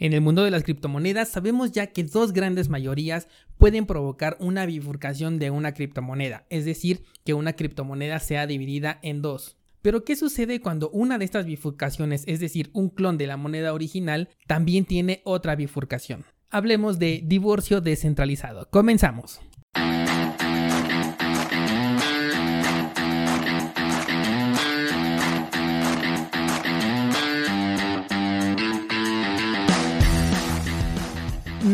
En 0.00 0.12
el 0.12 0.20
mundo 0.20 0.44
de 0.44 0.52
las 0.52 0.62
criptomonedas 0.62 1.28
sabemos 1.28 1.72
ya 1.72 1.88
que 1.88 2.04
dos 2.04 2.32
grandes 2.32 2.68
mayorías 2.68 3.26
pueden 3.56 3.84
provocar 3.84 4.36
una 4.38 4.64
bifurcación 4.64 5.40
de 5.40 5.50
una 5.50 5.74
criptomoneda, 5.74 6.46
es 6.50 6.64
decir, 6.64 7.02
que 7.24 7.34
una 7.34 7.54
criptomoneda 7.54 8.20
sea 8.20 8.46
dividida 8.46 9.00
en 9.02 9.22
dos. 9.22 9.56
Pero 9.82 10.04
¿qué 10.04 10.14
sucede 10.14 10.60
cuando 10.60 10.88
una 10.90 11.18
de 11.18 11.24
estas 11.24 11.46
bifurcaciones, 11.46 12.22
es 12.28 12.38
decir, 12.38 12.70
un 12.74 12.90
clon 12.90 13.18
de 13.18 13.26
la 13.26 13.36
moneda 13.36 13.72
original, 13.72 14.28
también 14.46 14.84
tiene 14.84 15.20
otra 15.24 15.56
bifurcación? 15.56 16.24
Hablemos 16.50 17.00
de 17.00 17.20
divorcio 17.24 17.80
descentralizado. 17.80 18.68
Comenzamos. 18.70 19.40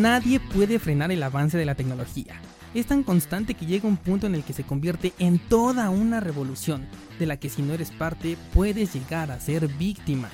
Nadie 0.04 0.38
puede 0.38 0.78
frenar 0.78 1.10
el 1.12 1.22
avance 1.22 1.56
de 1.56 1.64
la 1.64 1.76
tecnología. 1.76 2.34
Es 2.74 2.84
tan 2.84 3.04
constante 3.04 3.54
que 3.54 3.64
llega 3.64 3.88
un 3.88 3.96
punto 3.96 4.26
en 4.26 4.34
el 4.34 4.42
que 4.42 4.52
se 4.52 4.62
convierte 4.62 5.14
en 5.18 5.38
toda 5.38 5.88
una 5.88 6.20
revolución, 6.20 6.84
de 7.18 7.24
la 7.24 7.38
que 7.38 7.48
si 7.48 7.62
no 7.62 7.72
eres 7.72 7.90
parte 7.90 8.36
puedes 8.52 8.92
llegar 8.92 9.30
a 9.30 9.40
ser 9.40 9.66
víctima. 9.66 10.28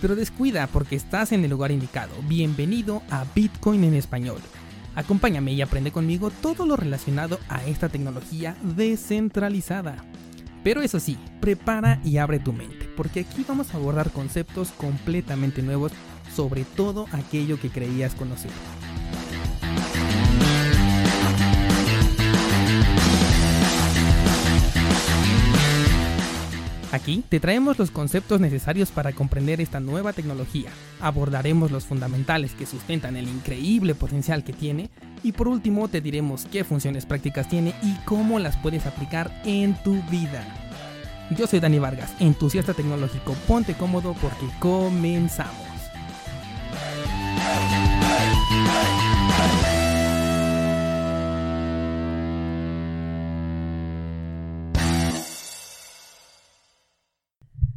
Pero 0.00 0.16
descuida 0.16 0.66
porque 0.66 0.96
estás 0.96 1.30
en 1.30 1.44
el 1.44 1.50
lugar 1.50 1.70
indicado. 1.70 2.12
Bienvenido 2.26 3.02
a 3.08 3.24
Bitcoin 3.36 3.84
en 3.84 3.94
español. 3.94 4.40
Acompáñame 4.96 5.52
y 5.52 5.62
aprende 5.62 5.92
conmigo 5.92 6.32
todo 6.32 6.66
lo 6.66 6.74
relacionado 6.74 7.38
a 7.48 7.64
esta 7.66 7.88
tecnología 7.88 8.56
descentralizada. 8.62 9.94
Pero 10.64 10.82
eso 10.82 10.98
sí, 10.98 11.18
prepara 11.40 12.00
y 12.02 12.16
abre 12.16 12.40
tu 12.40 12.52
mente, 12.52 12.88
porque 12.96 13.20
aquí 13.20 13.44
vamos 13.46 13.72
a 13.72 13.76
abordar 13.76 14.10
conceptos 14.10 14.72
completamente 14.72 15.62
nuevos 15.62 15.92
sobre 16.34 16.64
todo 16.64 17.06
aquello 17.12 17.60
que 17.60 17.70
creías 17.70 18.16
conocer. 18.16 18.50
Aquí 26.94 27.24
te 27.28 27.40
traemos 27.40 27.76
los 27.76 27.90
conceptos 27.90 28.40
necesarios 28.40 28.92
para 28.92 29.10
comprender 29.10 29.60
esta 29.60 29.80
nueva 29.80 30.12
tecnología, 30.12 30.70
abordaremos 31.00 31.72
los 31.72 31.86
fundamentales 31.86 32.52
que 32.52 32.66
sustentan 32.66 33.16
el 33.16 33.26
increíble 33.26 33.96
potencial 33.96 34.44
que 34.44 34.52
tiene 34.52 34.90
y 35.24 35.32
por 35.32 35.48
último 35.48 35.88
te 35.88 36.00
diremos 36.00 36.46
qué 36.52 36.62
funciones 36.62 37.04
prácticas 37.04 37.48
tiene 37.48 37.74
y 37.82 37.96
cómo 38.04 38.38
las 38.38 38.56
puedes 38.58 38.86
aplicar 38.86 39.42
en 39.44 39.74
tu 39.82 40.00
vida. 40.08 40.46
Yo 41.36 41.48
soy 41.48 41.58
Dani 41.58 41.80
Vargas, 41.80 42.14
entusiasta 42.20 42.74
tecnológico, 42.74 43.32
ponte 43.48 43.74
cómodo 43.74 44.14
porque 44.22 44.46
comenzamos. 44.60 45.66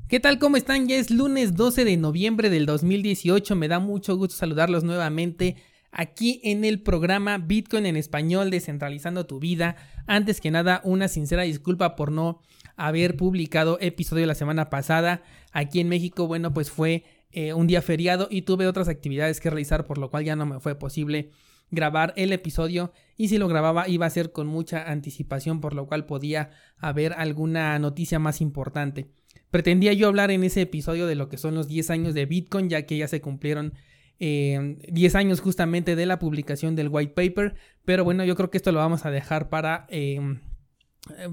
¿Qué 0.08 0.22
tal? 0.22 0.39
¿Cómo 0.39 0.55
están? 0.55 0.88
Ya 0.88 0.95
es 0.95 1.11
lunes 1.11 1.53
12 1.58 1.83
de 1.83 1.97
noviembre 1.97 2.50
del 2.50 2.66
2018. 2.66 3.58
Me 3.58 3.67
da 3.67 3.80
mucho 3.80 4.16
gusto 4.16 4.38
saludarlos 4.38 4.86
nuevamente 4.86 5.58
aquí 5.91 6.39
en 6.45 6.63
el 6.63 6.81
programa 6.81 7.38
Bitcoin 7.39 7.86
en 7.86 7.97
español, 7.97 8.50
descentralizando 8.50 9.25
tu 9.25 9.41
vida. 9.41 9.75
Antes 10.05 10.39
que 10.39 10.50
nada, 10.50 10.80
una 10.85 11.09
sincera 11.09 11.44
disculpa 11.44 11.97
por 11.97 12.13
no 12.13 12.39
haber 12.78 13.17
publicado 13.17 13.80
episodio 13.81 14.25
la 14.25 14.35
semana 14.35 14.69
pasada. 14.69 15.23
Aquí 15.52 15.81
en 15.81 15.89
México, 15.89 16.25
bueno, 16.25 16.53
pues 16.53 16.72
fue 16.72 17.03
eh, 17.31 17.52
un 17.52 17.67
día 17.67 17.81
feriado 17.81 18.30
y 18.31 18.44
tuve 18.44 18.66
otras 18.66 18.88
actividades 18.88 19.41
que 19.41 19.50
realizar, 19.50 19.83
por 19.83 19.97
lo 19.97 20.09
cual 20.09 20.23
ya 20.23 20.38
no 20.38 20.45
me 20.45 20.61
fue 20.61 20.75
posible 20.75 21.31
grabar 21.69 22.13
el 22.16 22.31
episodio 22.31 22.94
y 23.17 23.28
si 23.28 23.38
lo 23.38 23.50
grababa 23.50 23.89
iba 23.89 24.05
a 24.05 24.09
ser 24.09 24.31
con 24.31 24.47
mucha 24.47 24.89
anticipación, 24.89 25.59
por 25.59 25.75
lo 25.75 25.85
cual 25.85 26.05
podía 26.05 26.52
haber 26.78 27.12
alguna 27.12 27.78
noticia 27.78 28.19
más 28.19 28.39
importante. 28.39 29.09
Pretendía 29.52 29.94
yo 29.94 30.08
hablar 30.08 30.31
en 30.31 30.44
ese 30.44 30.62
episodio 30.62 31.08
de 31.08 31.16
lo 31.16 31.30
que 31.30 31.38
son 31.38 31.56
los 31.56 31.68
10 31.68 31.90
años 31.90 32.14
de 32.14 32.25
Bitcoin, 32.25 32.70
ya 32.70 32.86
que 32.86 32.98
ya 32.98 33.08
se 33.08 33.22
cumplieron 33.22 33.74
10 34.20 34.20
eh, 34.20 35.18
años 35.18 35.42
justamente 35.42 35.96
de 35.96 36.06
la 36.06 36.20
publicación 36.20 36.75
del 36.75 36.90
white 36.90 37.14
paper, 37.14 37.56
pero 37.86 38.03
bueno, 38.03 38.25
yo 38.25 38.36
creo 38.36 38.50
que 38.50 38.58
esto 38.58 38.72
lo 38.72 38.80
vamos 38.80 39.06
a 39.06 39.12
dejar 39.12 39.50
para 39.50 39.86
eh, 39.90 40.20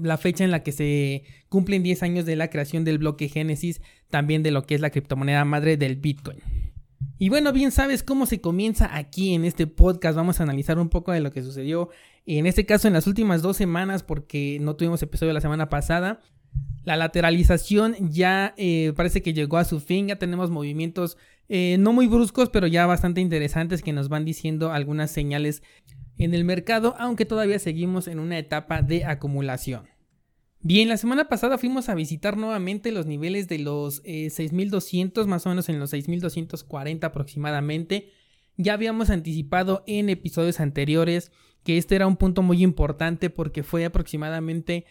la 0.01 0.17
fecha 0.17 0.43
en 0.43 0.51
la 0.51 0.61
que 0.61 0.71
se 0.71 1.23
cumplen 1.49 1.83
10 1.83 2.03
años 2.03 2.25
de 2.25 2.35
la 2.35 2.49
creación 2.49 2.83
del 2.83 2.99
bloque 2.99 3.27
Génesis, 3.27 3.81
también 4.09 4.43
de 4.43 4.51
lo 4.51 4.65
que 4.65 4.75
es 4.75 4.81
la 4.81 4.91
criptomoneda 4.91 5.45
madre 5.45 5.77
del 5.77 5.95
Bitcoin. 5.95 6.37
Y 7.17 7.29
bueno, 7.29 7.53
bien 7.53 7.71
sabes 7.71 8.03
cómo 8.03 8.25
se 8.25 8.41
comienza 8.41 8.95
aquí 8.95 9.33
en 9.33 9.45
este 9.45 9.67
podcast. 9.67 10.17
Vamos 10.17 10.39
a 10.39 10.43
analizar 10.43 10.77
un 10.79 10.89
poco 10.89 11.11
de 11.11 11.21
lo 11.21 11.31
que 11.31 11.43
sucedió 11.43 11.89
en 12.25 12.45
este 12.47 12.65
caso 12.65 12.87
en 12.87 12.93
las 12.93 13.07
últimas 13.07 13.41
dos 13.41 13.55
semanas 13.55 14.03
porque 14.03 14.57
no 14.59 14.75
tuvimos 14.75 15.01
episodio 15.03 15.31
la 15.31 15.41
semana 15.41 15.69
pasada. 15.69 16.21
La 16.83 16.97
lateralización 16.97 17.95
ya 17.99 18.53
eh, 18.57 18.93
parece 18.95 19.21
que 19.21 19.33
llegó 19.33 19.57
a 19.57 19.65
su 19.65 19.79
fin, 19.79 20.07
ya 20.07 20.17
tenemos 20.17 20.51
movimientos 20.51 21.17
eh, 21.47 21.77
no 21.79 21.93
muy 21.93 22.07
bruscos, 22.07 22.49
pero 22.49 22.67
ya 22.67 22.85
bastante 22.85 23.21
interesantes 23.21 23.81
que 23.81 23.93
nos 23.93 24.09
van 24.09 24.25
diciendo 24.25 24.71
algunas 24.71 25.11
señales 25.11 25.61
en 26.17 26.33
el 26.33 26.43
mercado, 26.43 26.95
aunque 26.97 27.25
todavía 27.25 27.59
seguimos 27.59 28.07
en 28.07 28.19
una 28.19 28.37
etapa 28.37 28.81
de 28.81 29.05
acumulación. 29.05 29.87
Bien, 30.61 30.89
la 30.89 30.97
semana 30.97 31.27
pasada 31.27 31.59
fuimos 31.59 31.89
a 31.89 31.95
visitar 31.95 32.37
nuevamente 32.37 32.91
los 32.91 33.05
niveles 33.05 33.47
de 33.47 33.59
los 33.59 34.01
6200, 34.03 35.25
eh, 35.25 35.29
más 35.29 35.45
o 35.45 35.49
menos 35.49 35.69
en 35.69 35.79
los 35.79 35.91
6240 35.91 37.05
aproximadamente. 37.05 38.09
Ya 38.57 38.73
habíamos 38.73 39.11
anticipado 39.11 39.83
en 39.85 40.09
episodios 40.09 40.59
anteriores 40.59 41.31
que 41.65 41.77
este 41.77 41.95
era 41.95 42.07
un 42.07 42.15
punto 42.15 42.43
muy 42.43 42.63
importante 42.63 43.29
porque 43.29 43.63
fue 43.63 43.83
aproximadamente 43.83 44.85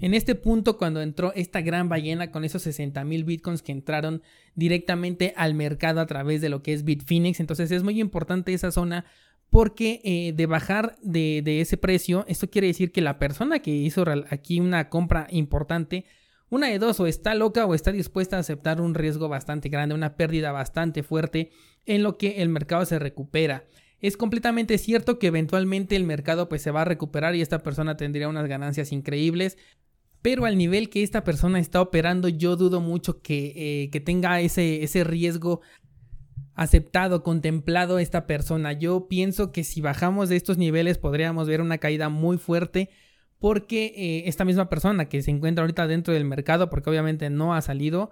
en 0.00 0.14
este 0.14 0.34
punto, 0.34 0.78
cuando 0.78 1.02
entró 1.02 1.32
esta 1.34 1.60
gran 1.60 1.90
ballena 1.90 2.30
con 2.30 2.44
esos 2.44 2.62
60 2.62 3.04
mil 3.04 3.24
bitcoins 3.24 3.60
que 3.60 3.72
entraron 3.72 4.22
directamente 4.54 5.34
al 5.36 5.54
mercado 5.54 6.00
a 6.00 6.06
través 6.06 6.40
de 6.40 6.48
lo 6.48 6.62
que 6.62 6.72
es 6.72 6.84
Bitfinex, 6.84 7.38
entonces 7.38 7.70
es 7.70 7.82
muy 7.82 8.00
importante 8.00 8.54
esa 8.54 8.70
zona 8.70 9.04
porque 9.50 10.00
eh, 10.04 10.32
de 10.34 10.46
bajar 10.46 10.96
de, 11.02 11.60
ese 11.60 11.76
precio, 11.76 12.24
esto 12.28 12.48
quiere 12.48 12.68
decir 12.68 12.92
que 12.92 13.02
la 13.02 13.18
persona 13.18 13.58
que 13.58 13.72
hizo 13.72 14.04
aquí 14.30 14.60
una 14.60 14.88
compra 14.88 15.26
importante, 15.30 16.06
una 16.48 16.68
de 16.68 16.78
dos, 16.78 16.98
o 17.00 17.06
está 17.06 17.34
loca 17.34 17.66
o 17.66 17.74
está 17.74 17.92
dispuesta 17.92 18.36
a 18.36 18.40
aceptar 18.40 18.80
un 18.80 18.94
riesgo 18.94 19.28
bastante 19.28 19.68
grande, 19.68 19.94
una 19.94 20.16
pérdida 20.16 20.50
bastante 20.50 21.02
fuerte 21.02 21.50
en 21.84 22.02
lo 22.02 22.16
que 22.16 22.42
el 22.42 22.48
mercado 22.48 22.86
se 22.86 22.98
recupera. 22.98 23.64
Es 24.00 24.16
completamente 24.16 24.78
cierto 24.78 25.18
que 25.18 25.26
eventualmente 25.26 25.96
el 25.96 26.04
mercado 26.04 26.48
pues 26.48 26.62
se 26.62 26.70
va 26.70 26.82
a 26.82 26.86
recuperar 26.86 27.34
y 27.34 27.42
esta 27.42 27.62
persona 27.62 27.96
tendría 27.96 28.28
unas 28.28 28.48
ganancias 28.48 28.92
increíbles, 28.92 29.58
pero 30.22 30.44
al 30.44 30.56
nivel 30.56 30.90
que 30.90 31.02
esta 31.02 31.24
persona 31.24 31.58
está 31.58 31.80
operando, 31.80 32.28
yo 32.28 32.56
dudo 32.56 32.80
mucho 32.80 33.20
que, 33.22 33.88
eh, 33.92 34.00
tenga 34.00 34.40
ese, 34.40 34.82
ese 34.82 35.04
riesgo 35.04 35.60
aceptado, 36.54 37.22
contemplado 37.22 37.98
esta 37.98 38.26
persona. 38.26 38.72
Yo 38.72 39.08
pienso 39.08 39.50
que 39.52 39.64
si 39.64 39.80
bajamos 39.80 40.28
de 40.28 40.36
estos 40.36 40.58
niveles 40.58 40.98
podríamos 40.98 41.48
ver 41.48 41.60
una 41.60 41.78
caída 41.78 42.08
muy 42.08 42.36
fuerte 42.36 42.90
porque 43.38 43.94
eh, 43.96 44.28
esta 44.28 44.44
misma 44.44 44.68
persona 44.68 45.08
que 45.08 45.22
se 45.22 45.30
encuentra 45.30 45.62
ahorita 45.62 45.86
dentro 45.86 46.12
del 46.12 46.26
mercado, 46.26 46.68
porque 46.68 46.90
obviamente 46.90 47.30
no 47.30 47.54
ha 47.54 47.62
salido, 47.62 48.10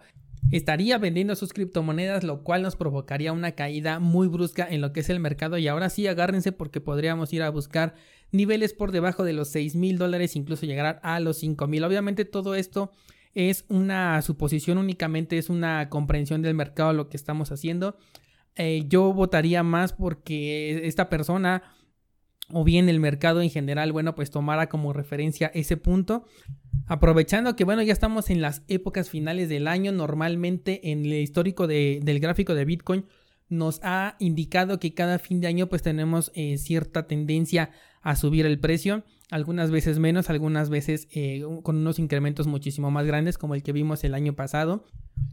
estaría 0.51 0.99
vendiendo 0.99 1.35
sus 1.37 1.53
criptomonedas, 1.53 2.25
lo 2.25 2.43
cual 2.43 2.63
nos 2.63 2.77
provocaría 2.77 3.33
una 3.33 3.53
caída 3.53 3.99
muy 3.99 4.29
brusca 4.29 4.67
en 4.69 4.81
lo 4.81 4.93
que 4.93 5.01
es 5.01 5.11
el 5.11 5.21
mercado. 5.21 5.59
Y 5.59 5.69
ahora 5.69 5.91
sí, 5.91 6.07
agárrense 6.07 6.53
porque 6.53 6.81
podríamos 6.81 7.33
ir 7.33 7.43
a 7.43 7.51
buscar 7.51 7.95
niveles 8.33 8.73
por 8.73 8.93
debajo 8.93 9.25
de 9.25 9.33
los 9.33 9.49
6 9.49 9.77
mil 9.77 9.99
dólares, 9.99 10.37
incluso 10.37 10.67
llegar 10.67 11.01
a 11.03 11.21
los 11.21 11.39
5 11.39 11.67
mil. 11.67 11.85
Obviamente 11.85 12.25
todo 12.25 12.55
esto 12.55 12.93
es 13.35 13.65
una 13.69 14.21
suposición 14.23 14.79
únicamente, 14.79 15.39
es 15.39 15.51
una 15.51 15.89
comprensión 15.89 16.43
del 16.43 16.55
mercado 16.55 16.93
lo 16.93 17.09
que 17.09 17.17
estamos 17.17 17.53
haciendo. 17.53 17.97
Eh, 18.57 18.85
yo 18.89 19.13
votaría 19.13 19.63
más 19.63 19.93
porque 19.93 20.87
esta 20.87 21.09
persona 21.09 21.63
o 22.53 22.65
bien 22.65 22.89
el 22.89 23.01
mercado 23.01 23.43
en 23.43 23.51
general, 23.51 23.93
bueno, 23.93 24.15
pues 24.15 24.31
tomara 24.31 24.69
como 24.69 24.93
referencia 24.93 25.51
ese 25.55 25.77
punto. 25.77 26.25
Aprovechando 26.87 27.57
que, 27.57 27.65
bueno, 27.65 27.83
ya 27.83 27.93
estamos 27.93 28.31
en 28.31 28.41
las 28.41 28.63
épocas 28.69 29.11
finales 29.11 29.49
del 29.49 29.69
año, 29.69 29.93
normalmente 29.93 30.91
en 30.91 31.05
el 31.05 31.15
histórico 31.15 31.67
del 31.67 32.21
gráfico 32.21 32.55
de 32.55 32.65
Bitcoin 32.65 33.05
nos 33.49 33.81
ha 33.83 34.17
indicado 34.19 34.79
que 34.79 34.95
cada 34.95 35.19
fin 35.19 35.41
de 35.41 35.47
año 35.47 35.69
pues 35.69 35.83
tenemos 35.83 36.31
eh, 36.35 36.59
cierta 36.59 37.07
tendencia 37.07 37.71
a 38.03 38.17
subir 38.17 38.47
el 38.47 38.61
precio, 38.61 39.05
algunas 39.31 39.71
veces 39.71 39.99
menos, 39.99 40.31
algunas 40.31 40.71
veces 40.71 41.09
eh, 41.13 41.43
con 41.63 41.77
unos 41.77 41.99
incrementos 41.99 42.47
muchísimo 42.47 42.91
más 42.91 43.07
grandes 43.07 43.39
como 43.39 43.55
el 43.55 43.63
que 43.63 43.73
vimos 43.73 44.05
el 44.05 44.15
año 44.15 44.35
pasado. 44.35 44.85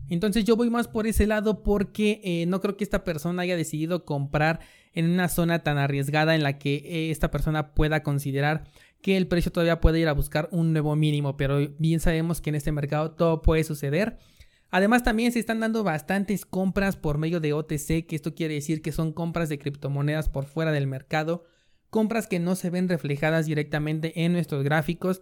Entonces 0.10 0.46
yo 0.46 0.56
voy 0.56 0.70
más 0.70 0.88
por 0.88 1.08
ese 1.08 1.26
lado 1.28 1.64
porque 1.64 2.22
eh, 2.24 2.46
no 2.48 2.62
creo 2.62 2.78
que 2.78 2.84
esta 2.84 3.04
persona 3.04 3.42
haya 3.42 3.58
decidido 3.58 4.06
comprar 4.06 4.60
en 4.94 5.10
una 5.10 5.30
zona 5.30 5.60
tan 5.60 5.78
arriesgada 5.78 6.36
en 6.36 6.44
la 6.44 6.58
que 6.58 7.12
esta 7.12 7.32
persona 7.32 7.74
pueda 7.74 8.04
considerar 8.04 8.66
que 9.02 9.18
el 9.18 9.28
precio 9.28 9.52
todavía 9.52 9.82
puede 9.82 10.00
ir 10.00 10.08
a 10.08 10.14
buscar 10.14 10.50
un 10.52 10.74
nuevo 10.74 10.96
mínimo, 10.96 11.38
pero 11.38 11.60
bien 11.78 12.00
sabemos 12.00 12.42
que 12.42 12.50
en 12.50 12.56
este 12.56 12.72
mercado 12.72 13.12
todo 13.12 13.42
puede 13.42 13.64
suceder. 13.64 14.18
Además 14.72 15.04
también 15.04 15.32
se 15.32 15.40
están 15.40 15.60
dando 15.60 15.84
bastantes 15.84 16.46
compras 16.46 16.96
por 16.96 17.18
medio 17.18 17.40
de 17.40 17.54
OTC, 17.54 18.08
que 18.08 18.16
esto 18.16 18.34
quiere 18.34 18.56
decir 18.56 18.82
que 18.82 18.92
son 18.92 19.14
compras 19.14 19.48
de 19.48 19.60
criptomonedas 19.60 20.28
por 20.28 20.46
fuera 20.46 20.72
del 20.72 20.88
mercado, 20.88 21.46
compras 21.90 22.28
que 22.28 22.40
no 22.40 22.56
se 22.56 22.70
ven 22.70 22.90
reflejadas 22.90 23.46
directamente 23.46 24.24
en 24.26 24.34
nuestros 24.34 24.64
gráficos. 24.64 25.22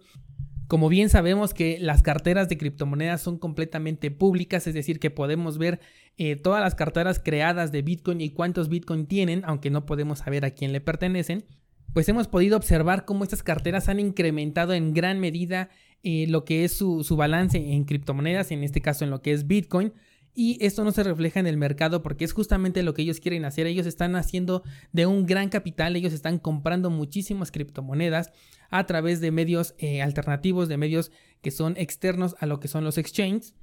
Como 0.66 0.88
bien 0.88 1.10
sabemos 1.10 1.52
que 1.52 1.78
las 1.78 2.02
carteras 2.02 2.48
de 2.48 2.56
criptomonedas 2.56 3.20
son 3.20 3.38
completamente 3.38 4.10
públicas, 4.10 4.66
es 4.66 4.74
decir, 4.74 4.98
que 4.98 5.10
podemos 5.10 5.58
ver 5.58 5.80
eh, 6.16 6.36
todas 6.36 6.62
las 6.62 6.74
carteras 6.74 7.20
creadas 7.22 7.70
de 7.70 7.82
Bitcoin 7.82 8.20
y 8.20 8.30
cuántos 8.30 8.68
Bitcoin 8.68 9.06
tienen, 9.06 9.42
aunque 9.44 9.70
no 9.70 9.84
podemos 9.84 10.20
saber 10.20 10.44
a 10.44 10.52
quién 10.52 10.72
le 10.72 10.80
pertenecen, 10.80 11.44
pues 11.92 12.08
hemos 12.08 12.28
podido 12.28 12.56
observar 12.56 13.04
cómo 13.04 13.24
estas 13.24 13.42
carteras 13.42 13.88
han 13.88 14.00
incrementado 14.00 14.72
en 14.72 14.94
gran 14.94 15.20
medida 15.20 15.68
eh, 16.02 16.26
lo 16.28 16.44
que 16.44 16.64
es 16.64 16.72
su, 16.76 17.04
balance 17.16 17.56
en 17.56 17.84
criptomonedas, 17.84 18.50
en 18.50 18.64
este 18.64 18.80
caso 18.80 19.04
en 19.04 19.10
lo 19.10 19.22
que 19.22 19.32
es 19.32 19.46
Bitcoin. 19.46 19.92
Y 20.34 20.58
esto 20.64 20.82
no 20.82 20.90
se 20.90 21.04
refleja 21.04 21.38
en 21.38 21.46
el 21.46 21.56
mercado 21.56 22.02
porque 22.02 22.24
es 22.24 22.32
justamente 22.32 22.82
lo 22.82 22.92
que 22.92 23.02
ellos 23.02 23.20
quieren 23.20 23.44
hacer. 23.44 23.66
Ellos 23.66 23.86
están 23.86 24.16
haciendo 24.16 24.62
de 24.92 25.06
un 25.06 25.26
gran 25.26 25.48
capital, 25.48 25.94
ellos 25.94 26.12
están 26.12 26.38
comprando 26.38 26.90
muchísimas 26.90 27.52
criptomonedas 27.52 28.32
a 28.70 28.84
través 28.86 29.20
de 29.20 29.30
medios 29.30 29.74
eh, 29.78 30.02
alternativos, 30.02 30.68
de 30.68 30.76
medios 30.76 31.12
que 31.40 31.52
son 31.52 31.76
externos 31.76 32.34
a 32.40 32.46
lo 32.46 32.58
que 32.58 32.68
son 32.68 32.82
los 32.82 32.98
exchanges 32.98 33.54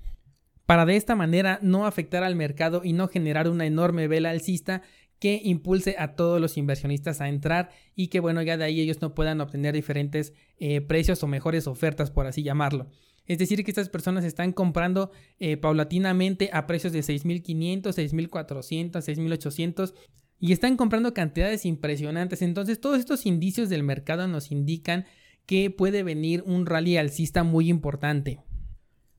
para 0.72 0.86
de 0.86 0.96
esta 0.96 1.16
manera 1.16 1.60
no 1.62 1.86
afectar 1.86 2.24
al 2.24 2.38
mercado 2.38 2.82
y 2.86 2.94
no 2.94 3.10
generar 3.10 3.50
una 3.50 3.66
enorme 3.66 4.08
vela 4.08 4.30
alcista 4.30 4.84
que 5.20 5.42
impulse 5.44 5.98
a 6.00 6.16
todos 6.16 6.40
los 6.40 6.56
inversionistas 6.56 7.20
a 7.20 7.28
entrar 7.28 7.72
y 7.94 8.08
que 8.08 8.22
bueno 8.22 8.42
ya 8.42 8.56
de 8.56 8.64
ahí 8.64 8.80
ellos 8.80 9.02
no 9.02 9.14
puedan 9.14 9.42
obtener 9.42 9.76
diferentes 9.76 10.34
eh, 10.60 10.80
precios 10.80 11.22
o 11.24 11.28
mejores 11.28 11.68
ofertas 11.68 12.10
por 12.10 12.26
así 12.26 12.42
llamarlo. 12.42 12.88
Es 13.26 13.38
decir, 13.38 13.64
que 13.64 13.72
estas 13.72 13.90
personas 13.90 14.26
están 14.26 14.52
comprando 14.52 15.12
eh, 15.40 15.58
paulatinamente 15.58 16.50
a 16.54 16.68
precios 16.68 16.94
de 16.94 17.00
6.500, 17.00 17.84
6.400, 17.84 18.92
6.800 18.92 19.94
y 20.40 20.54
están 20.54 20.76
comprando 20.76 21.14
cantidades 21.14 21.66
impresionantes. 21.66 22.42
Entonces 22.42 22.82
todos 22.82 23.00
estos 23.00 23.26
indicios 23.26 23.70
del 23.70 23.84
mercado 23.84 24.28
nos 24.28 24.52
indican 24.52 25.06
que 25.46 25.70
puede 25.70 26.04
venir 26.04 26.44
un 26.46 26.66
rally 26.66 26.98
alcista 26.98 27.44
muy 27.44 27.70
importante. 27.70 28.40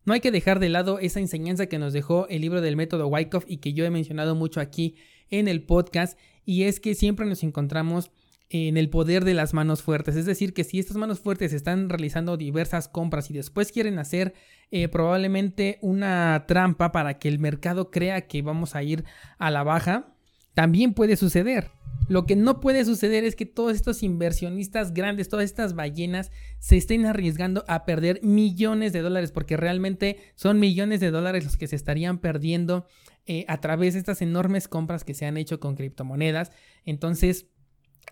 No 0.04 0.14
hay 0.14 0.20
que 0.20 0.32
dejar 0.32 0.58
de 0.58 0.68
lado 0.68 0.98
esa 0.98 1.20
enseñanza 1.20 1.66
que 1.66 1.78
nos 1.78 1.92
dejó 1.92 2.26
el 2.28 2.40
libro 2.40 2.60
del 2.60 2.76
método 2.76 3.06
Wyckoff 3.06 3.44
y 3.46 3.58
que 3.58 3.72
yo 3.72 3.84
he 3.84 3.90
mencionado 3.90 4.34
mucho 4.34 4.60
aquí 4.60 4.96
en 5.30 5.46
el 5.46 5.62
podcast 5.62 6.18
y 6.44 6.64
es 6.64 6.80
que 6.80 6.96
siempre 6.96 7.24
nos 7.26 7.44
encontramos 7.44 8.10
en 8.52 8.76
el 8.76 8.90
poder 8.90 9.24
de 9.24 9.32
las 9.32 9.54
manos 9.54 9.82
fuertes. 9.82 10.14
Es 10.14 10.26
decir, 10.26 10.52
que 10.52 10.62
si 10.62 10.78
estas 10.78 10.98
manos 10.98 11.20
fuertes 11.20 11.54
están 11.54 11.88
realizando 11.88 12.36
diversas 12.36 12.86
compras 12.86 13.30
y 13.30 13.32
después 13.32 13.72
quieren 13.72 13.98
hacer 13.98 14.34
eh, 14.70 14.88
probablemente 14.88 15.78
una 15.80 16.44
trampa 16.46 16.92
para 16.92 17.18
que 17.18 17.28
el 17.28 17.38
mercado 17.38 17.90
crea 17.90 18.26
que 18.26 18.42
vamos 18.42 18.76
a 18.76 18.82
ir 18.82 19.04
a 19.38 19.50
la 19.50 19.62
baja, 19.62 20.14
también 20.52 20.92
puede 20.92 21.16
suceder. 21.16 21.70
Lo 22.08 22.26
que 22.26 22.36
no 22.36 22.60
puede 22.60 22.84
suceder 22.84 23.24
es 23.24 23.36
que 23.36 23.46
todos 23.46 23.74
estos 23.74 24.02
inversionistas 24.02 24.92
grandes, 24.92 25.30
todas 25.30 25.46
estas 25.46 25.74
ballenas, 25.74 26.30
se 26.58 26.76
estén 26.76 27.06
arriesgando 27.06 27.64
a 27.68 27.86
perder 27.86 28.20
millones 28.22 28.92
de 28.92 29.00
dólares, 29.00 29.32
porque 29.32 29.56
realmente 29.56 30.18
son 30.34 30.60
millones 30.60 31.00
de 31.00 31.10
dólares 31.10 31.44
los 31.44 31.56
que 31.56 31.68
se 31.68 31.76
estarían 31.76 32.18
perdiendo 32.18 32.86
eh, 33.24 33.46
a 33.48 33.62
través 33.62 33.94
de 33.94 34.00
estas 34.00 34.20
enormes 34.20 34.68
compras 34.68 35.04
que 35.04 35.14
se 35.14 35.24
han 35.24 35.38
hecho 35.38 35.58
con 35.58 35.74
criptomonedas. 35.74 36.52
Entonces, 36.84 37.46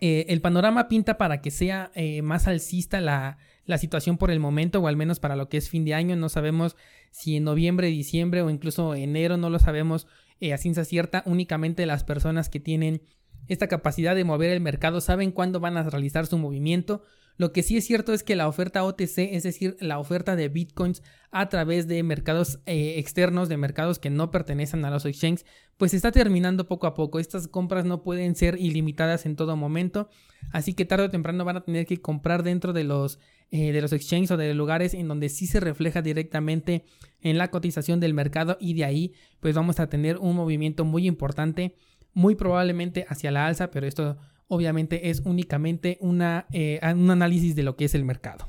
eh, 0.00 0.26
el 0.28 0.40
panorama 0.40 0.88
pinta 0.88 1.18
para 1.18 1.40
que 1.40 1.50
sea 1.50 1.90
eh, 1.94 2.22
más 2.22 2.46
alcista 2.46 3.00
la, 3.00 3.38
la, 3.64 3.78
situación 3.78 4.16
por 4.16 4.30
el 4.30 4.40
momento, 4.40 4.80
o 4.80 4.86
al 4.86 4.96
menos 4.96 5.20
para 5.20 5.36
lo 5.36 5.48
que 5.48 5.56
es 5.56 5.68
fin 5.68 5.84
de 5.84 5.94
año. 5.94 6.16
No 6.16 6.28
sabemos 6.28 6.76
si 7.10 7.36
en 7.36 7.44
noviembre, 7.44 7.88
diciembre 7.88 8.42
o 8.42 8.50
incluso 8.50 8.94
enero, 8.94 9.36
no 9.36 9.50
lo 9.50 9.58
sabemos 9.58 10.06
a 10.52 10.56
ciencia 10.56 10.84
cierta. 10.84 11.22
Únicamente 11.26 11.84
las 11.84 12.02
personas 12.02 12.48
que 12.48 12.60
tienen 12.60 13.02
esta 13.48 13.68
capacidad 13.68 14.14
de 14.14 14.24
mover 14.24 14.50
el 14.50 14.60
mercado 14.60 15.00
saben 15.00 15.32
cuándo 15.32 15.60
van 15.60 15.76
a 15.76 15.82
realizar 15.82 16.26
su 16.26 16.38
movimiento. 16.38 17.02
Lo 17.36 17.52
que 17.52 17.62
sí 17.62 17.78
es 17.78 17.86
cierto 17.86 18.12
es 18.12 18.22
que 18.22 18.36
la 18.36 18.48
oferta 18.48 18.84
OTC, 18.84 19.32
es 19.32 19.44
decir, 19.44 19.76
la 19.80 19.98
oferta 19.98 20.36
de 20.36 20.50
bitcoins 20.50 21.02
a 21.30 21.48
través 21.48 21.88
de 21.88 22.02
mercados 22.02 22.60
eh, 22.66 22.98
externos, 22.98 23.48
de 23.48 23.56
mercados 23.56 23.98
que 23.98 24.10
no 24.10 24.30
pertenecen 24.30 24.84
a 24.84 24.90
los 24.90 25.06
exchanges, 25.06 25.46
pues 25.78 25.94
está 25.94 26.12
terminando 26.12 26.68
poco 26.68 26.86
a 26.86 26.92
poco. 26.92 27.18
Estas 27.18 27.48
compras 27.48 27.86
no 27.86 28.02
pueden 28.02 28.34
ser 28.36 28.60
ilimitadas 28.60 29.24
en 29.24 29.36
todo 29.36 29.56
momento, 29.56 30.10
así 30.52 30.74
que 30.74 30.84
tarde 30.84 31.06
o 31.06 31.10
temprano 31.10 31.46
van 31.46 31.56
a 31.56 31.64
tener 31.64 31.86
que 31.86 32.02
comprar 32.02 32.42
dentro 32.42 32.74
de 32.74 32.84
los, 32.84 33.18
eh, 33.50 33.72
de 33.72 33.80
los 33.80 33.94
exchanges 33.94 34.32
o 34.32 34.36
de 34.36 34.52
lugares 34.52 34.92
en 34.92 35.08
donde 35.08 35.30
sí 35.30 35.46
se 35.46 35.60
refleja 35.60 36.02
directamente 36.02 36.84
en 37.22 37.38
la 37.38 37.48
cotización 37.48 38.00
del 38.00 38.12
mercado 38.12 38.58
y 38.60 38.74
de 38.74 38.84
ahí 38.84 39.14
pues 39.40 39.54
vamos 39.54 39.80
a 39.80 39.88
tener 39.88 40.18
un 40.18 40.36
movimiento 40.36 40.84
muy 40.84 41.06
importante 41.06 41.74
muy 42.14 42.34
probablemente 42.34 43.06
hacia 43.08 43.30
la 43.30 43.46
alza, 43.46 43.70
pero 43.70 43.86
esto 43.86 44.16
obviamente 44.50 45.10
es 45.10 45.22
únicamente 45.24 45.96
una, 46.00 46.46
eh, 46.52 46.80
un 46.94 47.10
análisis 47.10 47.54
de 47.54 47.62
lo 47.62 47.76
que 47.76 47.84
es 47.84 47.94
el 47.94 48.04
mercado. 48.04 48.48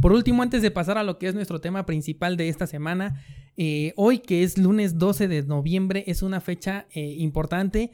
Por 0.00 0.12
último, 0.12 0.42
antes 0.42 0.62
de 0.62 0.70
pasar 0.72 0.98
a 0.98 1.04
lo 1.04 1.18
que 1.18 1.28
es 1.28 1.34
nuestro 1.34 1.60
tema 1.60 1.86
principal 1.86 2.36
de 2.36 2.48
esta 2.48 2.66
semana, 2.66 3.22
eh, 3.56 3.92
hoy 3.96 4.18
que 4.18 4.42
es 4.42 4.58
lunes 4.58 4.98
12 4.98 5.28
de 5.28 5.42
noviembre 5.44 6.04
es 6.08 6.22
una 6.22 6.40
fecha 6.40 6.86
eh, 6.90 7.14
importante 7.18 7.92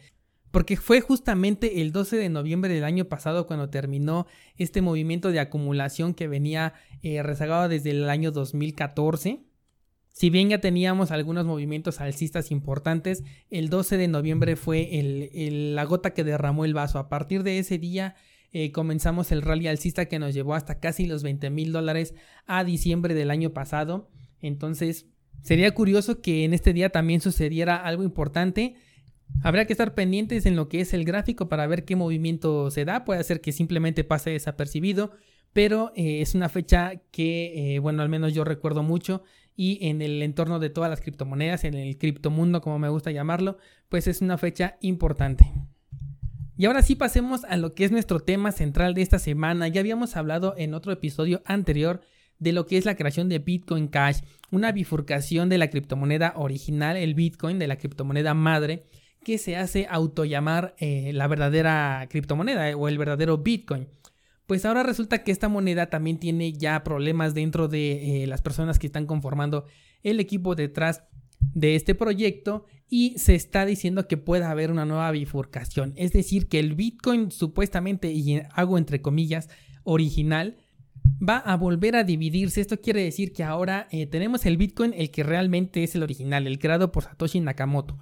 porque 0.50 0.78
fue 0.78 1.02
justamente 1.02 1.82
el 1.82 1.92
12 1.92 2.16
de 2.16 2.30
noviembre 2.30 2.72
del 2.72 2.84
año 2.84 3.04
pasado 3.04 3.46
cuando 3.46 3.68
terminó 3.68 4.26
este 4.56 4.80
movimiento 4.80 5.30
de 5.30 5.40
acumulación 5.40 6.14
que 6.14 6.26
venía 6.26 6.72
rezagado 7.02 7.68
desde 7.68 7.90
el 7.90 8.08
año 8.08 8.32
2014. 8.32 9.40
Si 10.18 10.30
bien 10.30 10.48
ya 10.48 10.58
teníamos 10.58 11.12
algunos 11.12 11.46
movimientos 11.46 12.00
alcistas 12.00 12.50
importantes, 12.50 13.22
el 13.50 13.68
12 13.68 13.96
de 13.98 14.08
noviembre 14.08 14.56
fue 14.56 14.90
la 15.32 15.84
gota 15.84 16.12
que 16.12 16.24
derramó 16.24 16.64
el 16.64 16.74
vaso. 16.74 16.98
A 16.98 17.08
partir 17.08 17.44
de 17.44 17.60
ese 17.60 17.78
día 17.78 18.16
eh, 18.50 18.72
comenzamos 18.72 19.30
el 19.30 19.42
rally 19.42 19.68
alcista 19.68 20.06
que 20.06 20.18
nos 20.18 20.34
llevó 20.34 20.54
hasta 20.54 20.80
casi 20.80 21.06
los 21.06 21.22
20 21.22 21.50
mil 21.50 21.70
dólares 21.70 22.14
a 22.46 22.64
diciembre 22.64 23.14
del 23.14 23.30
año 23.30 23.50
pasado. 23.50 24.10
Entonces, 24.40 25.06
sería 25.42 25.72
curioso 25.72 26.20
que 26.20 26.42
en 26.42 26.52
este 26.52 26.72
día 26.72 26.90
también 26.90 27.20
sucediera 27.20 27.76
algo 27.76 28.02
importante. 28.02 28.74
Habrá 29.44 29.66
que 29.66 29.72
estar 29.72 29.94
pendientes 29.94 30.46
en 30.46 30.56
lo 30.56 30.68
que 30.68 30.80
es 30.80 30.94
el 30.94 31.04
gráfico 31.04 31.48
para 31.48 31.68
ver 31.68 31.84
qué 31.84 31.94
movimiento 31.94 32.72
se 32.72 32.84
da. 32.84 33.04
Puede 33.04 33.22
ser 33.22 33.40
que 33.40 33.52
simplemente 33.52 34.02
pase 34.02 34.30
desapercibido, 34.30 35.12
pero 35.52 35.92
eh, 35.94 36.22
es 36.22 36.34
una 36.34 36.48
fecha 36.48 37.02
que, 37.12 37.76
eh, 37.76 37.78
bueno, 37.78 38.02
al 38.02 38.08
menos 38.08 38.34
yo 38.34 38.42
recuerdo 38.42 38.82
mucho 38.82 39.22
y 39.58 39.88
en 39.88 40.02
el 40.02 40.22
entorno 40.22 40.60
de 40.60 40.70
todas 40.70 40.88
las 40.88 41.00
criptomonedas, 41.00 41.64
en 41.64 41.74
el 41.74 41.98
criptomundo 41.98 42.60
como 42.60 42.78
me 42.78 42.88
gusta 42.88 43.10
llamarlo, 43.10 43.58
pues 43.88 44.06
es 44.06 44.22
una 44.22 44.38
fecha 44.38 44.76
importante. 44.80 45.52
Y 46.56 46.66
ahora 46.66 46.80
sí 46.82 46.94
pasemos 46.94 47.42
a 47.42 47.56
lo 47.56 47.74
que 47.74 47.84
es 47.84 47.90
nuestro 47.90 48.20
tema 48.20 48.52
central 48.52 48.94
de 48.94 49.02
esta 49.02 49.18
semana. 49.18 49.66
Ya 49.66 49.80
habíamos 49.80 50.16
hablado 50.16 50.54
en 50.56 50.74
otro 50.74 50.92
episodio 50.92 51.42
anterior 51.44 52.02
de 52.38 52.52
lo 52.52 52.66
que 52.66 52.78
es 52.78 52.84
la 52.84 52.94
creación 52.94 53.28
de 53.28 53.40
Bitcoin 53.40 53.88
Cash, 53.88 54.20
una 54.52 54.70
bifurcación 54.70 55.48
de 55.48 55.58
la 55.58 55.70
criptomoneda 55.70 56.34
original, 56.36 56.96
el 56.96 57.14
Bitcoin, 57.14 57.58
de 57.58 57.66
la 57.66 57.78
criptomoneda 57.78 58.34
madre, 58.34 58.84
que 59.24 59.38
se 59.38 59.56
hace 59.56 59.88
autollamar 59.90 60.76
eh, 60.78 61.10
la 61.14 61.26
verdadera 61.26 62.06
criptomoneda 62.08 62.76
o 62.76 62.86
el 62.86 62.96
verdadero 62.96 63.38
Bitcoin. 63.38 63.88
Pues 64.48 64.64
ahora 64.64 64.82
resulta 64.82 65.22
que 65.24 65.30
esta 65.30 65.50
moneda 65.50 65.90
también 65.90 66.18
tiene 66.18 66.54
ya 66.54 66.82
problemas 66.82 67.34
dentro 67.34 67.68
de 67.68 68.22
eh, 68.22 68.26
las 68.26 68.40
personas 68.40 68.78
que 68.78 68.86
están 68.86 69.04
conformando 69.04 69.66
el 70.02 70.20
equipo 70.20 70.54
detrás 70.54 71.02
de 71.38 71.76
este 71.76 71.94
proyecto 71.94 72.64
y 72.88 73.18
se 73.18 73.34
está 73.34 73.66
diciendo 73.66 74.08
que 74.08 74.16
puede 74.16 74.44
haber 74.44 74.70
una 74.70 74.86
nueva 74.86 75.10
bifurcación. 75.10 75.92
Es 75.96 76.14
decir, 76.14 76.48
que 76.48 76.60
el 76.60 76.74
Bitcoin 76.74 77.30
supuestamente, 77.30 78.10
y 78.10 78.40
hago 78.54 78.78
entre 78.78 79.02
comillas, 79.02 79.50
original, 79.84 80.56
va 81.20 81.36
a 81.36 81.54
volver 81.58 81.94
a 81.94 82.04
dividirse. 82.04 82.62
Esto 82.62 82.80
quiere 82.80 83.02
decir 83.02 83.34
que 83.34 83.44
ahora 83.44 83.86
eh, 83.90 84.06
tenemos 84.06 84.46
el 84.46 84.56
Bitcoin, 84.56 84.94
el 84.94 85.10
que 85.10 85.24
realmente 85.24 85.84
es 85.84 85.94
el 85.94 86.02
original, 86.02 86.46
el 86.46 86.58
creado 86.58 86.90
por 86.90 87.04
Satoshi 87.04 87.40
Nakamoto. 87.40 87.98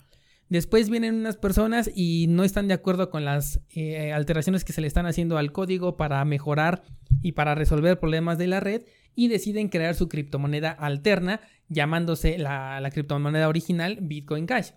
Después 0.49 0.91
vienen 0.91 1.17
unas 1.17 1.37
personas 1.37 1.91
y 1.93 2.27
no 2.29 2.45
están 2.45 2.69
de 2.69 2.75
acuerdo 2.75 3.11
con 3.11 3.25
las 3.25 3.61
eh, 3.71 4.13
alteraciones 4.13 4.65
que 4.65 4.73
se 4.73 4.81
le 4.81 4.87
están 4.87 5.07
haciendo 5.07 5.39
al 5.39 5.51
código 5.51 5.97
para 5.97 6.25
mejorar 6.25 6.83
y 7.21 7.33
para 7.33 7.57
resolver 7.57 7.99
problemas 7.99 8.39
de 8.39 8.47
la 8.47 8.61
red 8.61 8.83
y 9.17 9.27
deciden 9.27 9.69
crear 9.69 9.97
su 9.97 10.09
criptomoneda 10.09 10.71
alterna 10.71 11.41
llamándose 11.69 12.39
la, 12.39 12.89
criptomoneda 12.93 13.49
original 13.49 13.99
Bitcoin 14.01 14.47
Cash. 14.47 14.71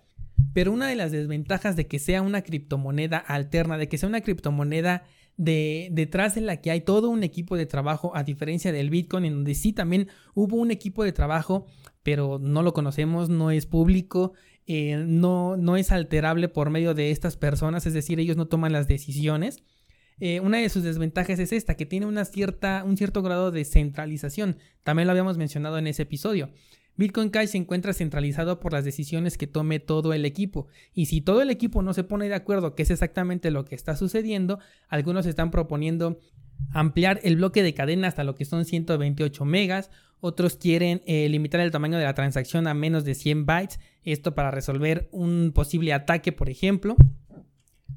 Pero 0.54 0.72
una 0.72 0.88
de 0.88 0.96
las 0.96 1.12
desventajas 1.12 1.76
de 1.76 1.86
que 1.86 2.00
sea 2.00 2.22
una 2.22 2.42
criptomoneda 2.42 3.18
alterna, 3.18 3.78
de 3.78 3.88
que 3.88 3.98
sea 3.98 4.08
una 4.08 4.22
criptomoneda 4.22 5.04
de, 5.36 5.88
detrás 5.92 6.34
de 6.34 6.40
la 6.40 6.56
que 6.60 6.72
hay 6.72 6.80
todo 6.80 7.10
un 7.10 7.22
equipo 7.22 7.56
de 7.56 7.66
trabajo, 7.66 8.16
a 8.16 8.24
diferencia 8.24 8.72
del 8.72 8.90
Bitcoin, 8.90 9.24
en 9.26 9.34
donde 9.34 9.54
sí 9.54 9.72
también 9.72 10.08
hubo 10.34 10.56
un 10.56 10.72
equipo 10.72 11.04
de 11.04 11.12
trabajo, 11.12 11.66
pero 12.02 12.40
no 12.40 12.62
lo 12.62 12.72
conocemos, 12.72 13.28
no 13.28 13.50
es 13.52 13.66
público, 13.66 14.32
eh, 14.72 15.02
no, 15.04 15.56
no 15.56 15.76
es 15.76 15.90
alterable 15.90 16.48
por 16.48 16.70
medio 16.70 16.94
de 16.94 17.10
estas 17.10 17.36
personas, 17.36 17.86
es 17.86 17.92
decir, 17.92 18.20
ellos 18.20 18.36
no 18.36 18.46
toman 18.46 18.72
las 18.72 18.86
decisiones. 18.86 19.64
Eh, 20.20 20.38
una 20.38 20.58
de 20.58 20.68
sus 20.68 20.84
desventajas 20.84 21.40
es 21.40 21.50
esta, 21.50 21.74
que 21.74 21.86
tiene 21.86 22.06
una 22.06 22.24
cierta, 22.24 22.84
un 22.86 22.96
cierto 22.96 23.20
grado 23.20 23.50
de 23.50 23.64
centralización. 23.64 24.58
También 24.84 25.08
lo 25.08 25.10
habíamos 25.10 25.38
mencionado 25.38 25.76
en 25.76 25.88
ese 25.88 26.02
episodio. 26.02 26.50
Bitcoin 26.94 27.30
Cash 27.30 27.48
se 27.48 27.58
encuentra 27.58 27.94
centralizado 27.94 28.60
por 28.60 28.72
las 28.72 28.84
decisiones 28.84 29.36
que 29.36 29.48
tome 29.48 29.80
todo 29.80 30.12
el 30.12 30.24
equipo. 30.24 30.68
Y 30.94 31.06
si 31.06 31.20
todo 31.20 31.42
el 31.42 31.50
equipo 31.50 31.82
no 31.82 31.92
se 31.92 32.04
pone 32.04 32.28
de 32.28 32.36
acuerdo 32.36 32.76
qué 32.76 32.84
es 32.84 32.90
exactamente 32.92 33.50
lo 33.50 33.64
que 33.64 33.74
está 33.74 33.96
sucediendo, 33.96 34.60
algunos 34.86 35.26
están 35.26 35.50
proponiendo 35.50 36.20
ampliar 36.72 37.20
el 37.22 37.36
bloque 37.36 37.62
de 37.62 37.74
cadena 37.74 38.08
hasta 38.08 38.24
lo 38.24 38.34
que 38.34 38.44
son 38.44 38.64
128 38.64 39.44
megas, 39.44 39.90
otros 40.20 40.56
quieren 40.56 41.02
eh, 41.06 41.28
limitar 41.28 41.60
el 41.60 41.70
tamaño 41.70 41.98
de 41.98 42.04
la 42.04 42.14
transacción 42.14 42.66
a 42.66 42.74
menos 42.74 43.04
de 43.04 43.14
100 43.14 43.46
bytes, 43.46 43.80
esto 44.04 44.34
para 44.34 44.50
resolver 44.50 45.08
un 45.12 45.52
posible 45.54 45.92
ataque, 45.92 46.32
por 46.32 46.50
ejemplo. 46.50 46.96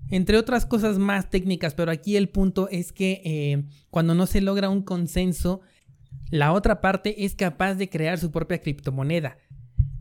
Entre 0.10 0.38
otras 0.38 0.66
cosas 0.66 1.00
más 1.00 1.30
técnicas, 1.30 1.74
pero 1.74 1.92
aquí 1.92 2.16
el 2.16 2.30
punto 2.30 2.70
es 2.70 2.92
que 2.92 3.22
eh, 3.26 3.64
cuando 3.90 4.16
no 4.16 4.26
se 4.26 4.42
logra 4.42 4.70
un 4.70 4.84
consenso, 4.84 5.62
la 6.30 6.54
otra 6.54 6.82
parte 6.82 7.26
es 7.26 7.36
capaz 7.36 7.76
de 7.76 7.90
crear 7.90 8.18
su 8.18 8.32
propia 8.32 8.62
criptomoneda. 8.62 9.38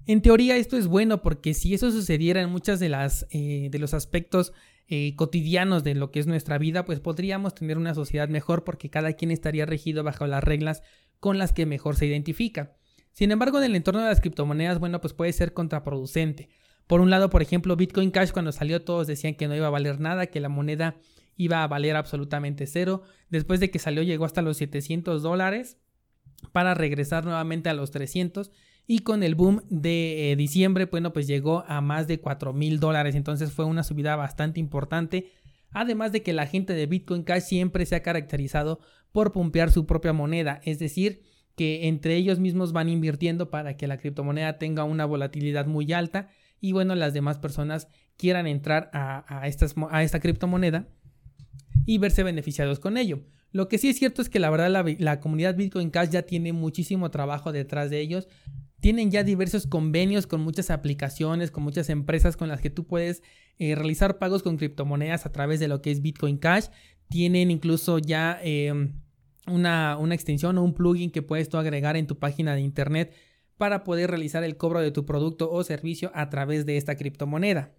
En 0.07 0.21
teoría 0.21 0.57
esto 0.57 0.76
es 0.76 0.87
bueno 0.87 1.23
porque 1.23 1.54
si 1.54 1.75
eso 1.75 1.90
sucediera 1.90 2.40
en 2.40 2.50
muchas 2.50 2.81
de 2.81 2.88
las 2.88 3.26
eh, 3.31 3.69
de 3.71 3.78
los 3.78 3.95
aspectos 3.95 4.52
eh, 4.89 5.15
cotidianos 5.17 5.85
de 5.85 5.95
lo 5.95 6.11
que 6.11 6.21
es 6.21 6.27
nuestra 6.27 6.59
vida, 6.59 6.85
pues 6.85 7.01
podríamos 7.01 7.55
tener 7.55 7.79
una 7.79 7.95
sociedad 7.95 8.29
mejor 8.29 8.65
porque 8.65 8.91
cada 8.91 9.12
quien 9.15 9.31
estaría 9.31 9.67
regido 9.67 10.05
bajo 10.05 10.27
las 10.27 10.45
reglas 10.45 10.83
con 11.21 11.39
las 11.39 11.53
que 11.53 11.67
mejor 11.67 11.97
se 11.97 12.07
identifica. 12.07 12.77
Sin 13.12 13.31
embargo, 13.31 13.59
en 13.59 13.65
el 13.65 13.77
entorno 13.77 14.01
de 14.01 14.09
las 14.09 14.21
criptomonedas, 14.21 14.79
bueno, 14.79 15.01
pues 15.01 15.15
puede 15.15 15.33
ser 15.33 15.53
contraproducente. 15.53 16.49
Por 16.87 17.01
un 17.01 17.11
lado, 17.11 17.31
por 17.31 17.43
ejemplo, 17.43 17.77
Bitcoin 17.77 18.11
Cash 18.11 18.33
cuando 18.33 18.53
salió 18.53 18.83
todos 18.83 19.07
decían 19.07 19.35
que 19.35 19.49
no 19.49 19.55
iba 19.55 19.67
a 19.67 19.71
valer 19.71 20.01
nada, 20.01 20.27
que 20.27 20.41
la 20.41 20.49
moneda 20.49 20.97
iba 21.37 21.62
a 21.62 21.69
valer 21.69 21.97
absolutamente 21.97 22.67
cero. 22.67 23.03
Después 23.29 23.61
de 23.61 23.71
que 23.71 23.79
salió 23.79 24.03
llegó 24.03 24.25
hasta 24.25 24.43
los 24.43 24.57
700 24.57 25.23
dólares 25.23 25.79
para 26.53 26.75
regresar 26.75 27.25
nuevamente 27.25 27.69
a 27.69 27.75
los 27.75 27.91
300 27.93 28.51
y 28.87 29.01
con 29.01 29.23
el 29.23 29.35
boom 29.35 29.62
de 29.71 30.33
eh, 30.33 30.37
diciembre, 30.37 30.87
bueno, 30.87 31.12
pues 31.12 31.27
llegó 31.27 31.65
a 31.67 31.81
más 31.81 32.07
de 32.09 32.21
4 32.21 32.53
mil 32.53 32.81
dólares, 32.81 33.15
entonces 33.15 33.53
fue 33.53 33.65
una 33.65 33.83
subida 33.83 34.17
bastante 34.17 34.61
importante. 34.61 35.33
Además 35.71 36.12
de 36.12 36.23
que 36.23 36.33
la 36.33 36.47
gente 36.47 36.75
de 36.75 36.87
Bitcoin 36.87 37.23
Cash 37.23 37.45
siempre 37.45 37.87
se 37.87 37.95
ha 37.95 38.03
caracterizado 38.03 38.81
por 39.12 39.33
pumpear 39.33 39.71
su 39.71 39.87
propia 39.87 40.12
moneda, 40.12 40.61
es 40.65 40.79
decir, 40.79 41.23
que 41.57 41.87
entre 41.89 42.17
ellos 42.17 42.39
mismos 42.39 42.73
van 42.73 42.89
invirtiendo 42.89 43.51
para 43.51 43.77
que 43.77 43.87
la 43.87 43.99
criptomoneda 43.99 44.59
tenga 44.59 44.85
una 44.85 45.05
volatilidad 45.05 45.67
muy 45.67 45.93
alta 45.93 46.31
y 46.61 46.73
bueno, 46.73 46.95
las 46.95 47.12
demás 47.12 47.39
personas 47.39 47.89
quieran 48.17 48.47
entrar 48.47 48.91
a, 48.95 49.47
esta 49.47 50.21
criptomoneda 50.21 50.89
y 51.85 51.99
verse 51.99 52.23
beneficiados 52.23 52.79
con 52.79 52.97
ello. 52.97 53.21
Lo 53.51 53.69
que 53.69 53.79
sí 53.79 53.91
es 53.91 53.99
cierto 53.99 54.23
es 54.23 54.31
que 54.31 54.39
la 54.39 54.49
verdad 54.49 54.85
la, 54.99 55.21
comunidad 55.21 55.57
Bitcoin 55.57 55.91
Cash 55.91 56.09
ya 56.11 56.23
tiene 56.23 56.53
muchísimo 56.53 57.11
trabajo 57.11 57.53
detrás 57.53 57.91
de 57.91 58.01
ellos 58.01 58.29
tienen 58.83 59.12
ya 59.12 59.23
diversos 59.23 59.69
convenios 59.69 60.27
con 60.27 60.41
muchas 60.41 60.69
aplicaciones, 60.69 61.53
con 61.53 61.62
muchas 61.62 61.89
empresas 61.89 62.37
con 62.37 62.49
las 62.49 62.61
que 62.61 62.69
tú 62.69 62.85
puedes 62.85 63.23
eh, 63.59 63.77
realizar 63.77 64.19
pagos 64.19 64.43
con 64.43 64.57
criptomonedas 64.57 65.25
a 65.25 65.31
través 65.31 65.61
de 65.61 65.69
lo 65.69 65.81
que 65.81 65.93
es 65.93 66.03
Bitcoin 66.03 66.37
Cash. 66.37 66.67
Tienen 67.09 67.53
incluso 67.53 68.01
ya 68.01 68.41
em, 68.43 69.01
una, 69.47 69.97
una 69.99 70.17
extensión 70.17 70.59
o 70.59 70.65
un 70.65 70.75
plugin 70.75 71.12
que 71.12 71.23
puedes 71.23 71.49
tú 71.49 71.59
agregar 71.59 71.97
en 71.97 72.09
tu 72.09 72.19
página 72.19 72.57
de 72.57 72.62
internet 72.62 73.15
para 73.57 73.85
poder 73.85 74.11
realizar 74.11 74.43
el 74.43 74.57
cobro 74.57 74.81
de 74.81 74.91
tu 74.91 75.07
producto 75.07 75.49
o 75.49 75.62
servicio 75.62 76.11
a 76.12 76.29
través 76.29 76.67
de 76.67 76.77
esta 76.77 76.97
criptomoneda. 76.97 77.71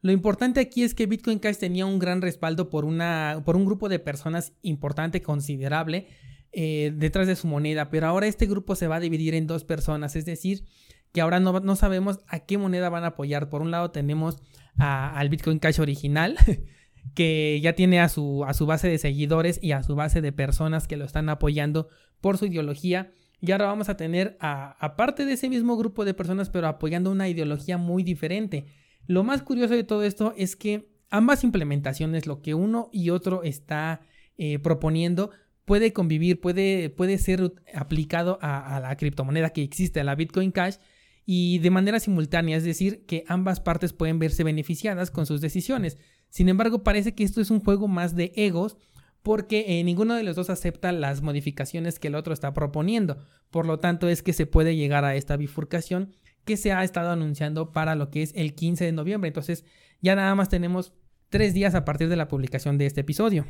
Lo 0.00 0.12
importante 0.12 0.60
aquí 0.60 0.82
es 0.82 0.94
que 0.94 1.04
Bitcoin 1.04 1.40
Cash 1.40 1.58
tenía 1.58 1.84
un 1.84 1.98
gran 1.98 2.22
respaldo 2.22 2.70
por, 2.70 2.86
una, 2.86 3.42
por 3.44 3.54
un 3.54 3.66
grupo 3.66 3.90
de 3.90 3.98
personas 3.98 4.54
importante, 4.62 5.20
considerable, 5.20 6.08
eh, 6.52 6.92
detrás 6.94 7.26
de 7.26 7.36
su 7.36 7.46
moneda, 7.46 7.90
pero 7.90 8.06
ahora 8.06 8.26
este 8.26 8.46
grupo 8.46 8.74
se 8.74 8.86
va 8.86 8.96
a 8.96 9.00
dividir 9.00 9.34
en 9.34 9.46
dos 9.46 9.64
personas, 9.64 10.16
es 10.16 10.24
decir, 10.24 10.64
que 11.12 11.20
ahora 11.20 11.40
no, 11.40 11.60
no 11.60 11.76
sabemos 11.76 12.20
a 12.28 12.40
qué 12.40 12.58
moneda 12.58 12.88
van 12.88 13.04
a 13.04 13.08
apoyar. 13.08 13.48
Por 13.48 13.62
un 13.62 13.70
lado 13.70 13.90
tenemos 13.90 14.38
al 14.76 15.28
Bitcoin 15.28 15.58
Cash 15.58 15.80
original, 15.80 16.36
que 17.14 17.60
ya 17.62 17.74
tiene 17.74 18.00
a 18.00 18.08
su, 18.08 18.44
a 18.44 18.54
su 18.54 18.66
base 18.66 18.88
de 18.88 18.98
seguidores 18.98 19.58
y 19.62 19.72
a 19.72 19.82
su 19.82 19.94
base 19.94 20.20
de 20.20 20.32
personas 20.32 20.86
que 20.86 20.96
lo 20.96 21.04
están 21.04 21.28
apoyando 21.28 21.88
por 22.20 22.38
su 22.38 22.46
ideología. 22.46 23.10
Y 23.40 23.52
ahora 23.52 23.66
vamos 23.66 23.88
a 23.88 23.96
tener, 23.96 24.36
a, 24.40 24.76
aparte 24.84 25.24
de 25.24 25.34
ese 25.34 25.48
mismo 25.48 25.76
grupo 25.76 26.04
de 26.04 26.14
personas, 26.14 26.50
pero 26.50 26.66
apoyando 26.66 27.10
una 27.10 27.28
ideología 27.28 27.78
muy 27.78 28.02
diferente. 28.02 28.66
Lo 29.06 29.24
más 29.24 29.42
curioso 29.42 29.74
de 29.74 29.84
todo 29.84 30.02
esto 30.02 30.34
es 30.36 30.56
que 30.56 30.90
ambas 31.10 31.44
implementaciones, 31.44 32.26
lo 32.26 32.42
que 32.42 32.54
uno 32.54 32.90
y 32.92 33.10
otro 33.10 33.42
está 33.42 34.00
eh, 34.36 34.58
proponiendo, 34.58 35.30
puede 35.68 35.92
convivir, 35.92 36.40
puede, 36.40 36.90
puede 36.90 37.18
ser 37.18 37.52
aplicado 37.74 38.38
a, 38.40 38.80
la 38.80 38.96
criptomoneda 38.96 39.50
que 39.50 39.62
existe, 39.62 40.00
a 40.00 40.04
la 40.04 40.16
Bitcoin 40.16 40.50
Cash, 40.50 40.76
y 41.26 41.58
de 41.58 41.70
manera 41.70 42.00
simultánea, 42.00 42.56
es 42.56 42.64
decir, 42.64 43.04
que 43.06 43.24
ambas 43.28 43.60
partes 43.60 43.92
pueden 43.92 44.18
verse 44.18 44.42
beneficiadas 44.42 45.10
con 45.10 45.26
sus 45.26 45.42
decisiones. 45.42 45.98
Sin 46.30 46.48
embargo, 46.48 46.82
parece 46.82 47.14
que 47.14 47.22
esto 47.22 47.42
es 47.42 47.50
un 47.50 47.60
juego 47.60 47.86
más 47.86 48.16
de 48.16 48.32
egos 48.34 48.78
porque 49.22 49.66
eh, 49.68 49.84
ninguno 49.84 50.14
de 50.14 50.22
los 50.22 50.36
dos 50.36 50.48
acepta 50.48 50.90
las 50.90 51.20
modificaciones 51.20 51.98
que 51.98 52.08
el 52.08 52.14
otro 52.14 52.32
está 52.32 52.54
proponiendo. 52.54 53.18
Por 53.50 53.66
lo 53.66 53.78
tanto, 53.78 54.08
es 54.08 54.22
que 54.22 54.32
se 54.32 54.46
puede 54.46 54.74
llegar 54.74 55.04
a 55.04 55.16
esta 55.16 55.36
bifurcación 55.36 56.12
que 56.46 56.56
se 56.56 56.72
ha 56.72 56.82
estado 56.82 57.10
anunciando 57.10 57.72
para 57.72 57.94
lo 57.94 58.10
que 58.10 58.22
es 58.22 58.32
el 58.34 58.54
15 58.54 58.86
de 58.86 58.92
noviembre. 58.92 59.28
Entonces, 59.28 59.66
ya 60.00 60.16
nada 60.16 60.34
más 60.34 60.48
tenemos 60.48 60.94
tres 61.28 61.52
días 61.52 61.74
a 61.74 61.84
partir 61.84 62.08
de 62.08 62.16
la 62.16 62.28
publicación 62.28 62.78
de 62.78 62.86
este 62.86 63.02
episodio. 63.02 63.44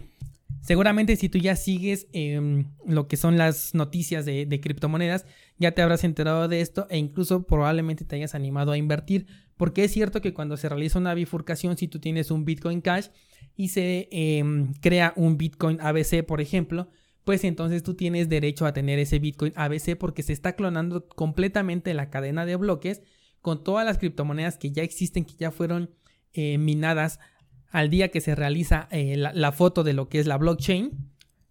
Seguramente 0.61 1.17
si 1.17 1.29
tú 1.29 1.39
ya 1.39 1.57
sigues 1.57 2.09
em, 2.13 2.67
lo 2.87 3.09
que 3.09 3.17
son 3.17 3.39
las 3.39 3.75
noticias 3.75 4.25
de, 4.25 4.61
criptomonedas, 4.61 5.25
ya 5.59 5.73
te 5.73 5.83
habrás 5.83 6.05
enterado 6.05 6.49
de 6.49 6.61
esto 6.61 6.87
e 6.91 6.99
incluso 6.99 7.45
probablemente 7.47 8.05
te 8.05 8.17
hayas 8.17 8.35
animado 8.35 8.73
a 8.73 8.79
invertir, 8.79 9.27
porque 9.57 9.85
es 9.85 9.93
cierto 9.93 10.21
que 10.21 10.35
cuando 10.35 10.57
se 10.57 10.69
realiza 10.69 10.99
una 10.99 11.15
bifurcación, 11.15 11.77
si 11.77 11.89
tú 11.89 12.01
tienes 12.01 12.31
un 12.31 12.45
Bitcoin 12.45 12.81
Cash 12.81 13.09
y 13.57 13.69
se 13.69 14.09
em, 14.11 14.73
crea 14.75 15.13
un 15.17 15.39
Bitcoin 15.39 15.81
ABC, 15.81 16.25
por 16.25 16.41
ejemplo, 16.41 16.91
pues 17.25 17.45
entonces 17.45 17.83
tú 17.83 17.95
tienes 17.95 18.29
derecho 18.29 18.67
a 18.67 18.73
tener 18.73 18.99
ese 18.99 19.19
Bitcoin 19.19 19.53
ABC 19.55 19.97
porque 19.99 20.23
se 20.23 20.33
está 20.33 20.55
clonando 20.55 21.09
completamente 21.09 21.93
la 21.95 22.11
cadena 22.11 22.47
de 22.47 22.57
bloques 22.57 23.03
con 23.41 23.63
todas 23.63 23.85
las 23.85 23.99
criptomonedas 23.99 24.59
que 24.59 24.71
ya 24.73 24.83
existen, 24.83 25.25
que 25.25 25.35
ya 25.37 25.51
fueron 25.51 25.91
eh, 26.33 26.59
minadas 26.59 27.21
al 27.71 27.91
día 27.91 28.09
que 28.09 28.21
se 28.21 28.35
realiza 28.35 28.89
eh, 28.91 29.17
la, 29.17 29.53
foto 29.53 29.85
de 29.85 29.93
lo 29.93 30.09
que 30.09 30.19
es 30.19 30.27
la 30.27 30.39
blockchain. 30.39 30.93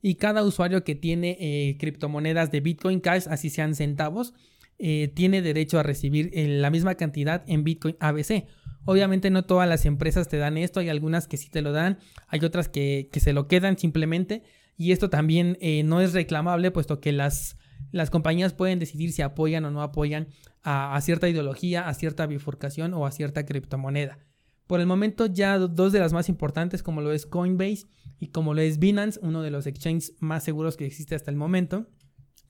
Y 0.02 0.16
cada 0.16 0.44
usuario 0.44 0.84
que 0.84 0.96
tiene 0.96 1.38
eh, 1.40 1.78
criptomonedas 1.80 2.52
de 2.52 2.62
Bitcoin 2.62 3.00
Cash, 3.00 3.26
así 3.30 3.50
sean 3.50 3.76
centavos, 3.76 4.34
eh, 4.80 5.12
tiene 5.14 5.42
derecho 5.42 5.80
a 5.80 5.84
recibir 5.84 6.32
la 6.34 6.70
misma 6.70 6.96
cantidad 6.96 7.44
en 7.48 7.64
Bitcoin 7.64 7.98
ABC. 8.00 8.46
Obviamente 8.86 9.30
no 9.32 9.44
todas 9.44 9.68
las 9.68 9.86
empresas 9.86 10.30
te 10.30 10.38
dan 10.38 10.58
esto, 10.58 10.80
hay 10.80 10.90
algunas 10.90 11.28
que 11.28 11.38
sí 11.38 11.50
te 11.50 11.62
lo 11.62 11.72
dan, 11.72 11.98
hay 12.28 12.40
otras 12.46 12.70
que, 12.70 13.10
se 13.12 13.34
lo 13.34 13.48
quedan 13.48 13.78
simplemente. 13.78 14.44
Y 14.78 14.92
esto 14.92 15.10
también 15.10 15.58
no 15.86 16.00
es 16.00 16.14
reclamable, 16.14 16.70
puesto 16.70 17.02
que 17.02 17.12
las, 17.12 17.58
las 17.92 18.12
compañías 18.12 18.54
pueden 18.54 18.78
decidir 18.78 19.12
si 19.12 19.24
apoyan 19.24 19.66
o 19.66 19.72
no 19.72 19.82
apoyan 19.82 20.28
a 20.62 21.00
cierta 21.02 21.28
ideología, 21.28 21.88
a 21.88 21.94
cierta 21.96 22.28
bifurcación 22.28 22.94
o 22.94 23.08
a 23.08 23.12
cierta 23.12 23.46
criptomoneda. 23.46 24.20
Por 24.68 24.82
el 24.82 24.86
momento 24.86 25.26
ya 25.26 25.58
dos 25.58 25.94
de 25.94 26.00
las 26.00 26.14
más 26.14 26.30
importantes 26.30 26.84
como 26.84 27.02
lo 27.02 27.14
es 27.14 27.26
Coinbase 27.26 27.88
y 28.20 28.28
como 28.28 28.54
lo 28.54 28.62
es 28.62 28.80
Binance, 28.80 29.20
uno 29.24 29.42
de 29.42 29.52
los 29.52 29.66
exchanges 29.66 30.14
más 30.20 30.44
seguros 30.44 30.76
que 30.76 30.86
existe 30.86 31.16
hasta 31.16 31.32
el 31.32 31.38
momento, 31.38 31.88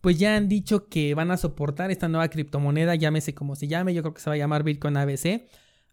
pues 0.01 0.17
ya 0.17 0.35
han 0.35 0.47
dicho 0.47 0.87
que 0.87 1.13
van 1.13 1.31
a 1.31 1.37
soportar 1.37 1.91
esta 1.91 2.07
nueva 2.07 2.29
criptomoneda, 2.29 2.95
llámese 2.95 3.33
como 3.33 3.55
se 3.55 3.67
llame, 3.67 3.93
yo 3.93 4.01
creo 4.01 4.13
que 4.13 4.21
se 4.21 4.29
va 4.29 4.35
a 4.35 4.37
llamar 4.37 4.63
Bitcoin 4.63 4.97
ABC, 4.97 5.47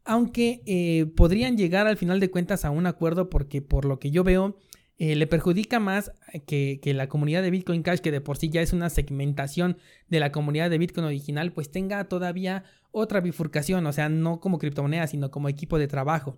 aunque 0.04 0.62
eh, 0.66 1.06
podrían 1.16 1.56
llegar 1.56 1.86
al 1.86 1.96
final 1.96 2.20
de 2.20 2.30
cuentas 2.30 2.64
a 2.64 2.70
un 2.70 2.86
acuerdo 2.86 3.30
porque 3.30 3.62
por 3.62 3.84
lo 3.84 3.98
que 3.98 4.10
yo 4.10 4.24
veo 4.24 4.56
eh, 4.96 5.16
le 5.16 5.26
perjudica 5.26 5.80
más 5.80 6.12
que, 6.46 6.78
que, 6.80 6.94
la 6.94 7.08
comunidad 7.08 7.42
de 7.42 7.50
Bitcoin 7.50 7.82
Cash, 7.82 7.98
que 7.98 8.12
de 8.12 8.20
por 8.20 8.36
sí 8.36 8.48
ya 8.48 8.62
es 8.62 8.72
una 8.72 8.90
segmentación 8.90 9.78
de 10.08 10.20
la 10.20 10.30
comunidad 10.30 10.70
de 10.70 10.78
Bitcoin 10.78 11.06
original, 11.06 11.52
pues 11.52 11.72
tenga 11.72 12.04
todavía 12.04 12.64
otra 12.94 13.20
bifurcación, 13.20 13.84
o 13.86 13.92
sea, 13.92 14.08
no 14.08 14.40
como 14.40 14.58
criptomoneda, 14.58 15.06
sino 15.06 15.30
como 15.30 15.48
equipo 15.48 15.78
de 15.78 15.88
trabajo. 15.88 16.36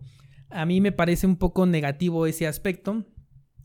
A 0.48 0.64
mí 0.64 0.80
me 0.80 0.90
parece 0.90 1.26
un 1.26 1.36
poco 1.36 1.66
negativo 1.66 2.26
ese 2.26 2.46
aspecto. 2.46 3.04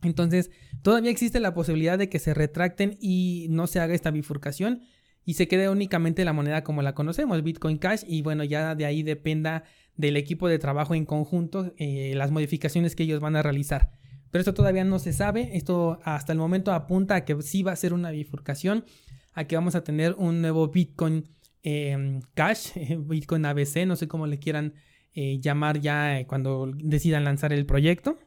Entonces, 0.03 0.51
todavía 0.81 1.09
existe 1.09 1.39
la 1.39 1.53
posibilidad 1.53 1.97
de 1.97 2.09
que 2.09 2.19
se 2.19 2.33
retracten 2.33 2.97
y 2.99 3.47
no 3.49 3.67
se 3.67 3.79
haga 3.79 3.93
esta 3.93 4.11
bifurcación 4.11 4.81
y 5.23 5.35
se 5.35 5.47
quede 5.47 5.69
únicamente 5.69 6.25
la 6.25 6.33
moneda 6.33 6.63
como 6.63 6.81
la 6.81 6.93
conocemos, 6.93 7.41
Bitcoin 7.43 7.77
Cash, 7.77 8.03
y 8.07 8.23
bueno, 8.23 8.43
ya 8.43 8.75
de 8.75 8.85
ahí 8.85 9.03
dependa 9.03 9.63
del 9.95 10.17
equipo 10.17 10.47
de 10.47 10.59
trabajo 10.59 10.95
en 10.95 11.05
conjunto 11.05 11.73
eh, 11.77 12.13
las 12.15 12.31
modificaciones 12.31 12.95
que 12.95 13.03
ellos 13.03 13.21
van 13.21 13.35
a 13.35 13.41
realizar. 13.41 13.91
Pero 14.31 14.41
esto 14.41 14.53
todavía 14.53 14.83
no 14.83 14.99
se 14.99 15.13
sabe, 15.13 15.55
esto 15.55 15.99
hasta 16.03 16.31
el 16.31 16.39
momento 16.39 16.71
apunta 16.73 17.15
a 17.15 17.25
que 17.25 17.41
sí 17.41 17.63
va 17.63 17.71
a 17.71 17.75
ser 17.75 17.93
una 17.93 18.11
bifurcación, 18.11 18.85
a 19.33 19.45
que 19.45 19.55
vamos 19.55 19.75
a 19.75 19.83
tener 19.83 20.15
un 20.17 20.41
nuevo 20.41 20.67
Bitcoin 20.69 21.29
Em, 21.63 22.21
Cash, 22.33 22.71
Bitcoin 22.99 23.45
ABC, 23.45 23.85
no 23.85 23.95
sé 23.95 24.07
cómo 24.07 24.27
le 24.27 24.39
quieran 24.39 24.73
eh, 25.13 25.39
llamar 25.39 25.79
ya 25.79 26.19
eh, 26.19 26.25
cuando 26.25 26.71
decidan 26.73 27.23
lanzar 27.23 27.53
el 27.53 27.65
proyecto. 27.65 28.17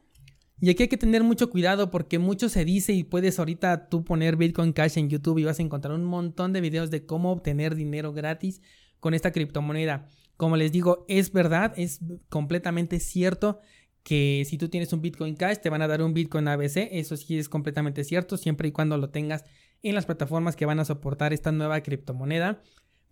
Y 0.61 0.69
aquí 0.69 0.83
hay 0.83 0.89
que 0.89 0.97
tener 0.97 1.23
mucho 1.23 1.49
cuidado 1.49 1.91
porque 1.91 2.17
mucho 2.17 2.47
se 2.47 2.63
dice 2.63 2.93
y 2.93 3.03
puedes 3.03 3.39
ahorita 3.39 3.89
tú 3.89 4.05
poner 4.05 4.37
Bitcoin 4.37 4.71
Cash 4.71 4.97
en 4.97 5.09
YouTube 5.09 5.39
y 5.39 5.43
vas 5.43 5.59
a 5.59 5.63
encontrar 5.63 5.93
un 5.93 6.05
montón 6.05 6.53
de 6.53 6.61
videos 6.61 6.91
de 6.91 7.05
cómo 7.05 7.31
obtener 7.31 7.75
dinero 7.75 8.13
gratis 8.13 8.61
con 8.99 9.13
esta 9.13 9.31
criptomoneda. 9.31 10.07
Como 10.37 10.55
les 10.55 10.71
digo, 10.71 11.05
es 11.09 11.33
verdad, 11.33 11.73
es 11.75 11.99
completamente 12.29 12.99
cierto 12.99 13.59
que 14.03 14.43
si 14.45 14.57
tú 14.57 14.69
tienes 14.69 14.93
un 14.93 15.01
Bitcoin 15.01 15.35
Cash 15.35 15.57
te 15.57 15.69
van 15.69 15.81
a 15.81 15.87
dar 15.87 16.01
un 16.01 16.13
Bitcoin 16.13 16.47
ABC, 16.47 16.89
eso 16.91 17.17
sí 17.17 17.37
es 17.37 17.49
completamente 17.49 18.03
cierto, 18.03 18.37
siempre 18.37 18.67
y 18.69 18.71
cuando 18.71 18.97
lo 18.97 19.09
tengas 19.09 19.43
en 19.81 19.95
las 19.95 20.05
plataformas 20.05 20.55
que 20.55 20.65
van 20.65 20.79
a 20.79 20.85
soportar 20.85 21.33
esta 21.33 21.51
nueva 21.51 21.81
criptomoneda. 21.81 22.61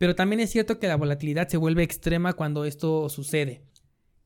Pero 0.03 0.15
también 0.15 0.41
es 0.41 0.49
cierto 0.49 0.79
que 0.79 0.89
la 0.89 0.97
volatilidad 0.97 1.47
se 1.47 1.55
vuelve 1.55 1.81
extrema 1.81 2.33
cuando 2.33 2.65
esto 2.65 3.07
sucede. 3.07 3.63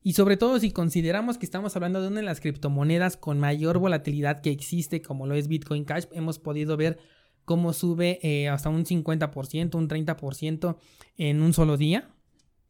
Y 0.02 0.14
sobre 0.14 0.36
todo 0.36 0.58
si 0.58 0.72
consideramos 0.72 1.38
que 1.38 1.46
estamos 1.46 1.76
hablando 1.76 2.02
de 2.02 2.08
una 2.08 2.16
de 2.16 2.26
las 2.26 2.40
criptomonedas 2.40 3.16
con 3.16 3.38
mayor 3.38 3.78
volatilidad 3.78 4.40
que 4.40 4.50
existe, 4.50 5.02
como 5.02 5.28
lo 5.28 5.36
es 5.36 5.46
Bitcoin 5.46 5.84
Cash, 5.84 6.06
hemos 6.10 6.40
podido 6.40 6.76
ver 6.76 6.98
cómo 7.44 7.72
sube 7.72 8.18
eh, 8.24 8.48
hasta 8.48 8.70
un 8.70 8.86
50%, 8.86 9.76
un 9.76 9.88
30% 9.88 10.76
en 11.16 11.42
un 11.42 11.52
solo 11.52 11.76
día. 11.76 12.10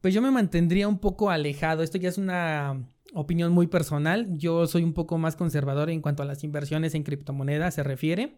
Pues 0.03 0.13
yo 0.13 0.21
me 0.21 0.31
mantendría 0.31 0.87
un 0.87 0.99
poco 0.99 1.31
alejado. 1.31 1.83
Esto 1.83 1.97
ya 1.97 2.11
es 2.11 2.19
una 2.19 2.91
opinión 3.15 3.53
muy 3.53 3.69
personal. 3.69 4.37
Yo 4.37 4.67
soy 4.67 4.83
un 4.83 4.93
poco 4.93 5.17
más 5.17 5.35
conservador 5.35 5.89
en 5.89 6.03
cuanto 6.03 6.23
a 6.23 6.27
las 6.27 6.45
inversiones 6.45 6.95
en 6.95 7.05
criptomonedas 7.05 7.73
se 7.73 7.83
refiere. 7.83 8.37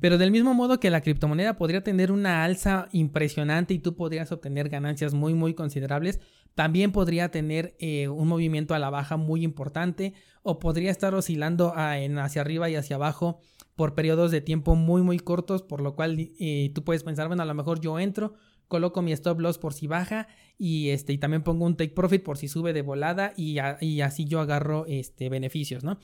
Pero 0.00 0.18
del 0.18 0.30
mismo 0.30 0.54
modo 0.54 0.80
que 0.80 0.90
la 0.90 1.00
criptomoneda 1.00 1.56
podría 1.56 1.84
tener 1.84 2.10
una 2.10 2.44
alza 2.44 2.88
impresionante 2.92 3.74
y 3.74 3.78
tú 3.78 3.94
podrías 3.94 4.32
obtener 4.32 4.68
ganancias 4.68 5.14
muy 5.14 5.34
muy 5.34 5.54
considerables, 5.54 6.20
también 6.54 6.92
podría 6.92 7.30
tener 7.30 7.76
eh, 7.78 8.08
un 8.08 8.28
movimiento 8.28 8.74
a 8.74 8.78
la 8.78 8.90
baja 8.90 9.16
muy 9.16 9.42
importante 9.42 10.14
o 10.42 10.58
podría 10.58 10.90
estar 10.90 11.14
oscilando 11.14 11.72
hacia 11.76 12.40
arriba 12.42 12.68
y 12.68 12.76
hacia 12.76 12.96
abajo 12.96 13.38
por 13.76 13.94
periodos 13.94 14.30
de 14.30 14.40
tiempo 14.40 14.74
muy 14.74 15.02
muy 15.02 15.18
cortos, 15.18 15.62
por 15.62 15.80
lo 15.80 15.94
cual 15.94 16.18
eh, 16.18 16.70
tú 16.74 16.84
puedes 16.84 17.04
pensar, 17.04 17.28
bueno, 17.28 17.42
a 17.42 17.46
lo 17.46 17.54
mejor 17.54 17.80
yo 17.80 17.98
entro, 17.98 18.34
coloco 18.68 19.02
mi 19.02 19.12
stop 19.12 19.40
loss 19.40 19.58
por 19.58 19.72
si 19.72 19.86
baja 19.86 20.28
y 20.58 20.90
este 20.90 21.12
y 21.12 21.18
también 21.18 21.42
pongo 21.42 21.64
un 21.64 21.76
take 21.76 21.92
profit 21.92 22.22
por 22.22 22.38
si 22.38 22.48
sube 22.48 22.72
de 22.72 22.82
volada 22.82 23.32
y, 23.36 23.58
así 23.58 24.24
yo 24.26 24.40
agarro 24.40 24.84
este 24.86 25.28
beneficios, 25.28 25.84
¿no? 25.84 25.98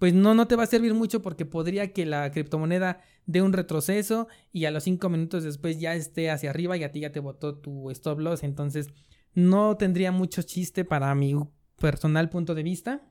Pues 0.00 0.14
no, 0.14 0.34
no 0.34 0.48
te 0.48 0.56
va 0.56 0.62
a 0.62 0.66
servir 0.66 0.94
mucho 0.94 1.20
porque 1.20 1.44
podría 1.44 1.92
que 1.92 2.06
la 2.06 2.30
criptomoneda 2.32 3.02
dé 3.26 3.42
un 3.42 3.52
retroceso 3.52 4.28
y 4.50 4.64
a 4.64 4.70
los 4.70 4.84
5 4.84 5.10
minutos 5.10 5.44
después 5.44 5.78
ya 5.78 5.94
esté 5.94 6.30
hacia 6.30 6.48
arriba 6.48 6.74
y 6.78 6.84
a 6.84 6.90
ti 6.90 7.00
ya 7.00 7.12
te 7.12 7.20
botó 7.20 7.58
tu 7.58 7.90
stop 7.90 8.18
loss. 8.18 8.42
Entonces 8.42 8.86
no 9.34 9.76
tendría 9.76 10.10
mucho 10.10 10.40
chiste 10.40 10.86
para 10.86 11.14
mi 11.14 11.34
personal 11.76 12.30
punto 12.30 12.54
de 12.54 12.62
vista 12.62 13.02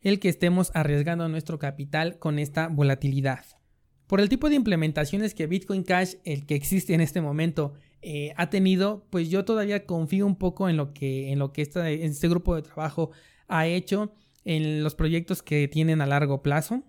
el 0.00 0.20
que 0.20 0.28
estemos 0.28 0.70
arriesgando 0.74 1.28
nuestro 1.28 1.58
capital 1.58 2.20
con 2.20 2.38
esta 2.38 2.68
volatilidad. 2.68 3.44
Por 4.06 4.20
el 4.20 4.28
tipo 4.28 4.48
de 4.48 4.54
implementaciones 4.54 5.34
que 5.34 5.48
Bitcoin 5.48 5.82
Cash, 5.82 6.14
el 6.22 6.46
que 6.46 6.54
existe 6.54 6.94
en 6.94 7.00
este 7.00 7.20
momento, 7.20 7.74
eh, 8.00 8.32
ha 8.36 8.48
tenido, 8.48 9.08
pues 9.10 9.28
yo 9.28 9.44
todavía 9.44 9.86
confío 9.86 10.24
un 10.24 10.36
poco 10.36 10.68
en 10.68 10.76
lo 10.76 10.92
que, 10.92 11.32
en 11.32 11.40
lo 11.40 11.52
que 11.52 11.62
este 11.62 12.28
grupo 12.28 12.54
de 12.54 12.62
trabajo 12.62 13.10
ha 13.48 13.66
hecho, 13.66 14.14
en 14.44 14.82
los 14.82 14.94
proyectos 14.94 15.42
que 15.42 15.68
tienen 15.68 16.00
a 16.00 16.06
largo 16.06 16.42
plazo. 16.42 16.82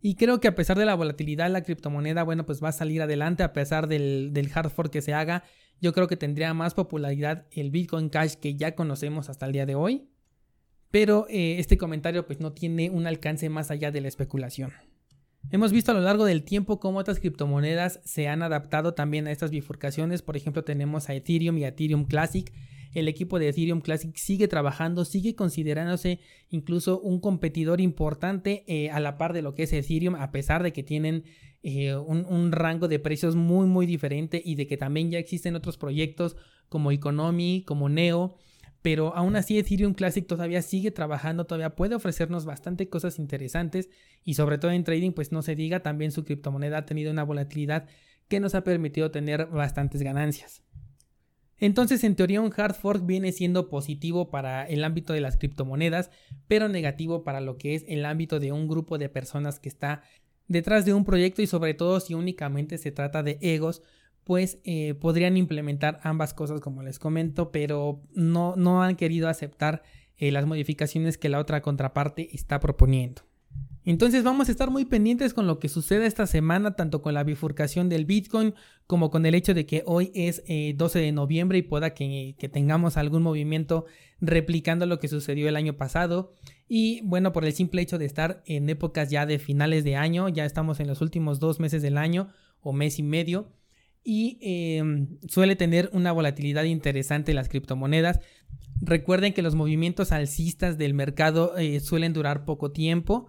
Y 0.00 0.16
creo 0.16 0.38
que 0.40 0.48
a 0.48 0.54
pesar 0.54 0.78
de 0.78 0.84
la 0.84 0.94
volatilidad, 0.94 1.50
la 1.50 1.62
criptomoneda, 1.62 2.24
bueno, 2.24 2.44
pues 2.44 2.62
va 2.62 2.68
a 2.68 2.72
salir 2.72 3.00
adelante 3.00 3.42
a 3.42 3.52
pesar 3.52 3.86
del, 3.88 4.30
del 4.32 4.50
hard 4.54 4.70
fork 4.70 4.90
que 4.90 5.02
se 5.02 5.14
haga. 5.14 5.44
Yo 5.80 5.92
creo 5.92 6.08
que 6.08 6.16
tendría 6.16 6.52
más 6.54 6.74
popularidad 6.74 7.46
el 7.50 7.70
Bitcoin 7.70 8.10
Cash 8.10 8.34
que 8.34 8.54
ya 8.54 8.74
conocemos 8.74 9.30
hasta 9.30 9.46
el 9.46 9.52
día 9.52 9.66
de 9.66 9.74
hoy. 9.74 10.08
Pero 10.90 11.26
eh, 11.28 11.56
este 11.58 11.76
comentario 11.76 12.26
pues 12.26 12.38
no 12.38 12.52
tiene 12.52 12.90
un 12.90 13.06
alcance 13.06 13.48
más 13.48 13.70
allá 13.70 13.90
de 13.90 14.00
la 14.00 14.08
especulación. 14.08 14.72
Hemos 15.50 15.72
visto 15.72 15.90
a 15.90 15.94
lo 15.94 16.00
largo 16.00 16.24
del 16.24 16.44
tiempo 16.44 16.80
cómo 16.80 16.98
otras 16.98 17.18
criptomonedas 17.18 18.00
se 18.04 18.28
han 18.28 18.42
adaptado 18.42 18.94
también 18.94 19.26
a 19.26 19.32
estas 19.32 19.50
bifurcaciones. 19.50 20.22
Por 20.22 20.36
ejemplo, 20.36 20.64
tenemos 20.64 21.08
a 21.08 21.14
Ethereum 21.14 21.58
y 21.58 21.64
a 21.64 21.68
Ethereum 21.68 22.04
Classic. 22.04 22.52
El 22.94 23.08
equipo 23.08 23.38
de 23.38 23.48
Ethereum 23.48 23.80
Classic 23.80 24.14
sigue 24.16 24.48
trabajando, 24.48 25.04
sigue 25.04 25.34
considerándose 25.34 26.20
incluso 26.48 27.00
un 27.00 27.20
competidor 27.20 27.80
importante 27.80 28.64
eh, 28.66 28.90
a 28.90 29.00
la 29.00 29.18
par 29.18 29.32
de 29.32 29.42
lo 29.42 29.54
que 29.54 29.64
es 29.64 29.72
Ethereum, 29.72 30.14
a 30.14 30.30
pesar 30.30 30.62
de 30.62 30.72
que 30.72 30.82
tienen 30.82 31.24
eh, 31.62 31.94
un, 31.94 32.24
un, 32.26 32.52
rango 32.52 32.88
de 32.88 32.98
precios 32.98 33.36
muy 33.36 33.66
muy 33.66 33.86
diferente 33.86 34.40
y 34.44 34.54
de 34.54 34.66
que 34.66 34.76
también 34.76 35.10
ya 35.10 35.18
existen 35.18 35.56
otros 35.56 35.76
proyectos 35.76 36.36
como 36.68 36.92
Economy, 36.92 37.64
como 37.66 37.88
Neo 37.88 38.36
pero 38.84 39.16
aún 39.16 39.34
así 39.34 39.58
Ethereum 39.58 39.94
Classic 39.94 40.26
todavía 40.26 40.60
sigue 40.60 40.90
trabajando, 40.90 41.46
todavía 41.46 41.74
puede 41.74 41.94
ofrecernos 41.94 42.44
bastante 42.44 42.90
cosas 42.90 43.18
interesantes 43.18 43.88
y 44.24 44.34
sobre 44.34 44.58
todo 44.58 44.72
en 44.72 44.84
trading 44.84 45.12
pues 45.12 45.32
no 45.32 45.40
se 45.40 45.54
diga, 45.56 45.80
también 45.80 46.12
su 46.12 46.22
criptomoneda 46.22 46.76
ha 46.76 46.84
tenido 46.84 47.10
una 47.10 47.24
volatilidad 47.24 47.86
que 48.28 48.40
nos 48.40 48.54
ha 48.54 48.62
permitido 48.62 49.10
tener 49.10 49.46
bastantes 49.46 50.02
ganancias. 50.02 50.63
Entonces 51.58 52.04
en 52.04 52.16
teoría 52.16 52.40
un 52.40 52.52
hard 52.56 52.74
fork 52.74 53.06
viene 53.06 53.32
siendo 53.32 53.68
positivo 53.68 54.30
para 54.30 54.64
el 54.64 54.84
ámbito 54.84 55.12
de 55.12 55.20
las 55.20 55.36
criptomonedas, 55.36 56.10
pero 56.48 56.68
negativo 56.68 57.24
para 57.24 57.40
lo 57.40 57.56
que 57.56 57.74
es 57.74 57.84
el 57.88 58.04
ámbito 58.04 58.40
de 58.40 58.52
un 58.52 58.68
grupo 58.68 58.98
de 58.98 59.08
personas 59.08 59.60
que 59.60 59.68
está 59.68 60.02
detrás 60.48 60.84
de 60.84 60.94
un 60.94 61.04
proyecto 61.04 61.42
y 61.42 61.46
sobre 61.46 61.74
todo 61.74 62.00
si 62.00 62.14
únicamente 62.14 62.78
se 62.78 62.92
trata 62.92 63.22
de 63.22 63.38
egos 63.40 63.82
pues 64.24 64.58
eh, 64.64 64.94
podrían 64.94 65.36
implementar 65.36 66.00
ambas 66.02 66.32
cosas 66.34 66.60
como 66.60 66.82
les 66.82 66.98
comento, 66.98 67.52
pero 67.52 68.02
no, 68.14 68.54
no 68.56 68.82
han 68.82 68.96
querido 68.96 69.28
aceptar 69.28 69.82
eh, 70.16 70.32
las 70.32 70.46
modificaciones 70.46 71.18
que 71.18 71.28
la 71.28 71.38
otra 71.38 71.60
contraparte 71.60 72.34
está 72.34 72.58
proponiendo. 72.58 73.22
Entonces 73.86 74.24
vamos 74.24 74.48
a 74.48 74.52
estar 74.52 74.70
muy 74.70 74.86
pendientes 74.86 75.34
con 75.34 75.46
lo 75.46 75.58
que 75.58 75.68
suceda 75.68 76.06
esta 76.06 76.26
semana, 76.26 76.74
tanto 76.74 77.02
con 77.02 77.12
la 77.12 77.22
bifurcación 77.22 77.90
del 77.90 78.06
Bitcoin 78.06 78.54
como 78.86 79.10
con 79.10 79.26
el 79.26 79.34
hecho 79.34 79.52
de 79.52 79.66
que 79.66 79.82
hoy 79.86 80.10
es 80.14 80.42
12 80.46 80.98
eh, 80.98 81.02
de 81.02 81.12
noviembre 81.12 81.58
y 81.58 81.62
pueda 81.62 81.92
que, 81.92 82.34
tengamos 82.52 82.96
algún 82.96 83.22
movimiento 83.22 83.84
replicando 84.20 84.86
lo 84.86 84.98
que 84.98 85.08
sucedió 85.08 85.48
el 85.48 85.56
año 85.56 85.76
pasado. 85.76 86.32
Y 86.66 87.02
bueno, 87.02 87.32
por 87.32 87.44
el 87.44 87.52
simple 87.52 87.82
hecho 87.82 87.98
de 87.98 88.06
estar 88.06 88.42
en 88.46 88.70
épocas 88.70 89.10
ya 89.10 89.26
de 89.26 89.38
finales 89.38 89.84
de 89.84 89.96
año, 89.96 90.30
ya 90.30 90.46
estamos 90.46 90.80
en 90.80 90.86
los 90.86 91.02
últimos 91.02 91.38
dos 91.38 91.60
meses 91.60 91.82
del 91.82 91.98
año 91.98 92.30
o 92.60 92.72
mes 92.72 92.98
y 92.98 93.02
medio 93.02 93.52
y 94.04 94.38
em, 94.42 95.18
suele 95.28 95.56
tener 95.56 95.88
una 95.92 96.12
volatilidad 96.12 96.64
interesante 96.64 97.32
las 97.32 97.48
criptomonedas. 97.48 98.20
Recuerden 98.80 99.32
que 99.32 99.42
los 99.42 99.54
movimientos 99.54 100.12
alcistas 100.12 100.76
del 100.76 100.92
mercado 100.92 101.56
eh, 101.56 101.80
suelen 101.80 102.12
durar 102.12 102.44
poco 102.44 102.70
tiempo 102.70 103.28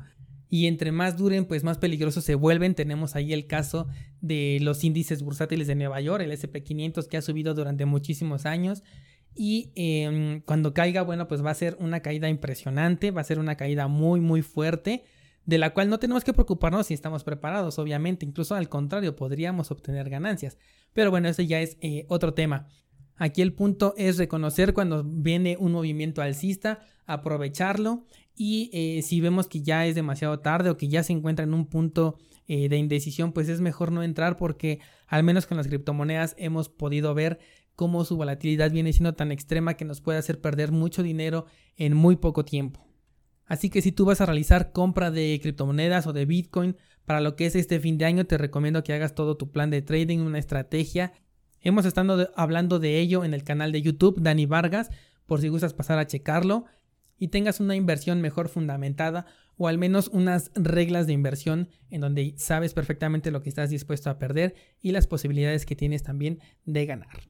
y 0.50 0.68
entre 0.68 0.92
más 0.92 1.18
duren, 1.18 1.46
pues 1.46 1.64
más 1.64 1.78
peligrosos 1.78 2.24
se 2.24 2.36
vuelven. 2.36 2.76
Tenemos 2.76 3.16
ahí 3.16 3.34
el 3.34 3.48
caso 3.48 3.88
de 4.22 4.60
los 4.62 4.84
índices 4.84 5.24
bursátiles 5.24 5.68
de 5.68 5.76
Nueva 5.76 6.02
York, 6.02 6.24
el 6.24 6.32
SP500 6.32 7.08
que 7.08 7.18
ha 7.18 7.22
subido 7.22 7.54
durante 7.54 7.86
muchísimos 7.86 8.46
años. 8.46 8.84
Y 9.36 9.72
em, 9.76 10.42
cuando 10.42 10.74
caiga, 10.74 11.02
bueno, 11.02 11.28
pues 11.28 11.44
va 11.44 11.52
a 11.52 11.56
ser 11.56 11.76
una 11.80 12.00
caída 12.00 12.30
impresionante, 12.30 13.12
va 13.12 13.22
a 13.22 13.26
ser 13.26 13.40
una 13.40 13.56
caída 13.56 13.88
muy, 13.88 14.22
muy 14.22 14.42
fuerte 14.42 15.04
de 15.46 15.58
la 15.58 15.74
cual 15.74 15.90
no 15.90 16.00
tenemos 16.00 16.24
que 16.24 16.34
preocuparnos 16.34 16.88
si 16.88 16.94
estamos 16.94 17.24
preparados, 17.24 17.78
obviamente, 17.78 18.26
incluso 18.26 18.56
al 18.56 18.70
contrario, 18.70 19.16
podríamos 19.16 19.72
obtener 19.72 20.10
ganancias. 20.10 20.58
Pero 20.94 21.12
bueno, 21.12 21.28
ese 21.28 21.46
ya 21.46 21.62
es 21.62 21.78
eh, 21.82 22.06
otro 22.08 22.34
tema. 22.34 22.68
Aquí 23.18 23.42
el 23.42 23.54
punto 23.54 23.94
es 23.98 24.18
reconocer 24.18 24.74
cuando 24.74 25.04
viene 25.04 25.56
un 25.60 25.72
movimiento 25.72 26.22
alcista, 26.22 26.80
aprovecharlo 27.06 28.06
y 28.36 28.70
eh, 28.74 29.02
si 29.02 29.22
vemos 29.22 29.48
que 29.48 29.62
ya 29.62 29.86
es 29.86 29.96
demasiado 29.96 30.40
tarde 30.40 30.70
o 30.70 30.78
que 30.78 30.90
ya 30.90 31.04
se 31.04 31.14
encuentra 31.14 31.44
en 31.44 31.54
un 31.54 31.66
punto 31.68 32.18
eh, 32.48 32.70
de 32.70 32.78
indecisión, 32.78 33.32
pues 33.32 33.50
es 33.50 33.62
mejor 33.62 33.92
no 33.92 34.04
entrar 34.04 34.38
porque 34.38 34.80
al 35.08 35.24
menos 35.24 35.48
con 35.48 35.58
las 35.58 35.68
criptomonedas 35.68 36.36
hemos 36.38 36.70
podido 36.70 37.14
ver 37.14 37.40
cómo 37.76 38.06
su 38.06 38.18
volatilidad 38.18 38.72
viene 38.72 38.94
siendo 38.94 39.14
tan 39.14 39.32
extrema 39.32 39.76
que 39.76 39.86
nos 39.86 40.02
puede 40.02 40.20
hacer 40.20 40.42
perder 40.42 40.72
mucho 40.72 41.02
dinero 41.02 41.46
en 41.78 41.96
muy 41.96 42.18
poco 42.18 42.46
tiempo. 42.46 42.86
Así 43.46 43.70
que 43.70 43.82
si 43.82 43.92
tú 43.92 44.06
vas 44.06 44.22
a 44.22 44.26
realizar 44.26 44.72
compra 44.72 45.12
de 45.12 45.40
criptomonedas 45.42 46.08
o 46.08 46.14
de 46.14 46.26
Bitcoin 46.26 46.76
para 47.06 47.22
lo 47.22 47.36
que 47.36 47.46
es 47.46 47.56
este 47.56 47.80
fin 47.80 47.98
de 47.98 48.06
año, 48.06 48.26
te 48.26 48.38
recomiendo 48.38 48.84
que 48.84 48.94
hagas 48.94 49.16
todo 49.16 49.38
tu 49.38 49.52
plan 49.52 49.70
de 49.70 49.82
trading, 49.82 50.20
una 50.20 50.40
estrategia. 50.40 51.14
Hemos 51.62 51.86
estado 51.86 52.32
hablando 52.36 52.80
de 52.80 53.00
ello 53.00 53.24
en 53.24 53.34
el 53.34 53.44
canal 53.44 53.72
de 53.72 53.82
YouTube, 53.82 54.22
Dani 54.22 54.46
Vargas, 54.46 54.90
por 55.26 55.42
si 55.42 55.48
gustas 55.48 55.74
pasar 55.74 56.00
a 56.00 56.08
checarlo 56.08 56.66
y 57.18 57.30
tengas 57.30 57.60
una 57.60 57.76
inversión 57.76 58.22
mejor 58.22 58.50
fundamentada 58.50 59.26
o 59.58 59.68
al 59.68 59.78
menos 59.78 60.10
unas 60.10 60.52
reglas 60.56 61.08
de 61.08 61.14
inversión 61.14 61.70
en 61.90 62.02
donde 62.02 62.34
sabes 62.38 62.74
perfectamente 62.74 63.32
lo 63.32 63.42
que 63.42 63.50
estás 63.50 63.70
dispuesto 63.70 64.10
a 64.10 64.20
perder 64.20 64.56
y 64.82 64.92
las 64.92 65.08
posibilidades 65.08 65.66
que 65.66 65.76
tienes 65.76 66.04
también 66.04 66.40
de 66.66 66.86
ganar. 66.86 67.30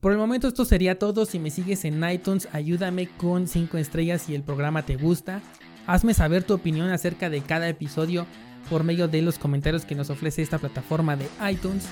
Por 0.00 0.12
el 0.12 0.18
momento 0.18 0.48
esto 0.48 0.64
sería 0.64 0.98
todo. 0.98 1.26
Si 1.26 1.38
me 1.38 1.50
sigues 1.50 1.84
en 1.84 2.02
iTunes, 2.08 2.48
ayúdame 2.52 3.08
con 3.08 3.46
5 3.46 3.78
estrellas 3.78 4.22
si 4.22 4.34
el 4.34 4.42
programa 4.42 4.84
te 4.84 4.96
gusta. 4.96 5.40
Hazme 5.86 6.14
saber 6.14 6.42
tu 6.42 6.54
opinión 6.54 6.90
acerca 6.90 7.30
de 7.30 7.40
cada 7.40 7.68
episodio 7.68 8.26
por 8.68 8.84
medio 8.84 9.08
de 9.08 9.22
los 9.22 9.38
comentarios 9.38 9.84
que 9.84 9.94
nos 9.94 10.10
ofrece 10.10 10.42
esta 10.42 10.58
plataforma 10.58 11.16
de 11.16 11.26
iTunes 11.50 11.86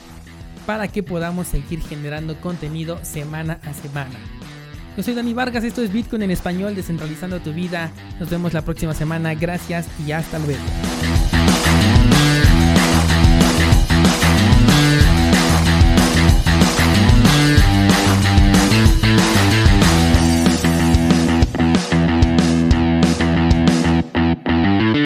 para 0.66 0.88
que 0.88 1.03
podamos 1.03 1.49
seguir 1.49 1.81
generando 1.83 2.40
contenido 2.40 2.99
semana 3.05 3.61
a 3.64 3.75
semana. 3.75 4.39
Yo 4.96 5.03
soy 5.03 5.14
Dani 5.14 5.33
Vargas, 5.33 5.64
esto 5.64 5.83
es 5.83 5.92
Bitcoin 5.92 6.22
en 6.22 6.31
español, 6.31 6.74
descentralizando 6.74 7.40
tu 7.40 7.53
vida. 7.53 7.90
Nos 8.18 8.29
vemos 8.29 8.53
la 8.53 8.62
próxima 8.62 8.94
semana, 8.94 9.35
gracias 9.35 9.87
y 10.05 10.12
hasta 10.12 10.38
luego. 10.38 10.61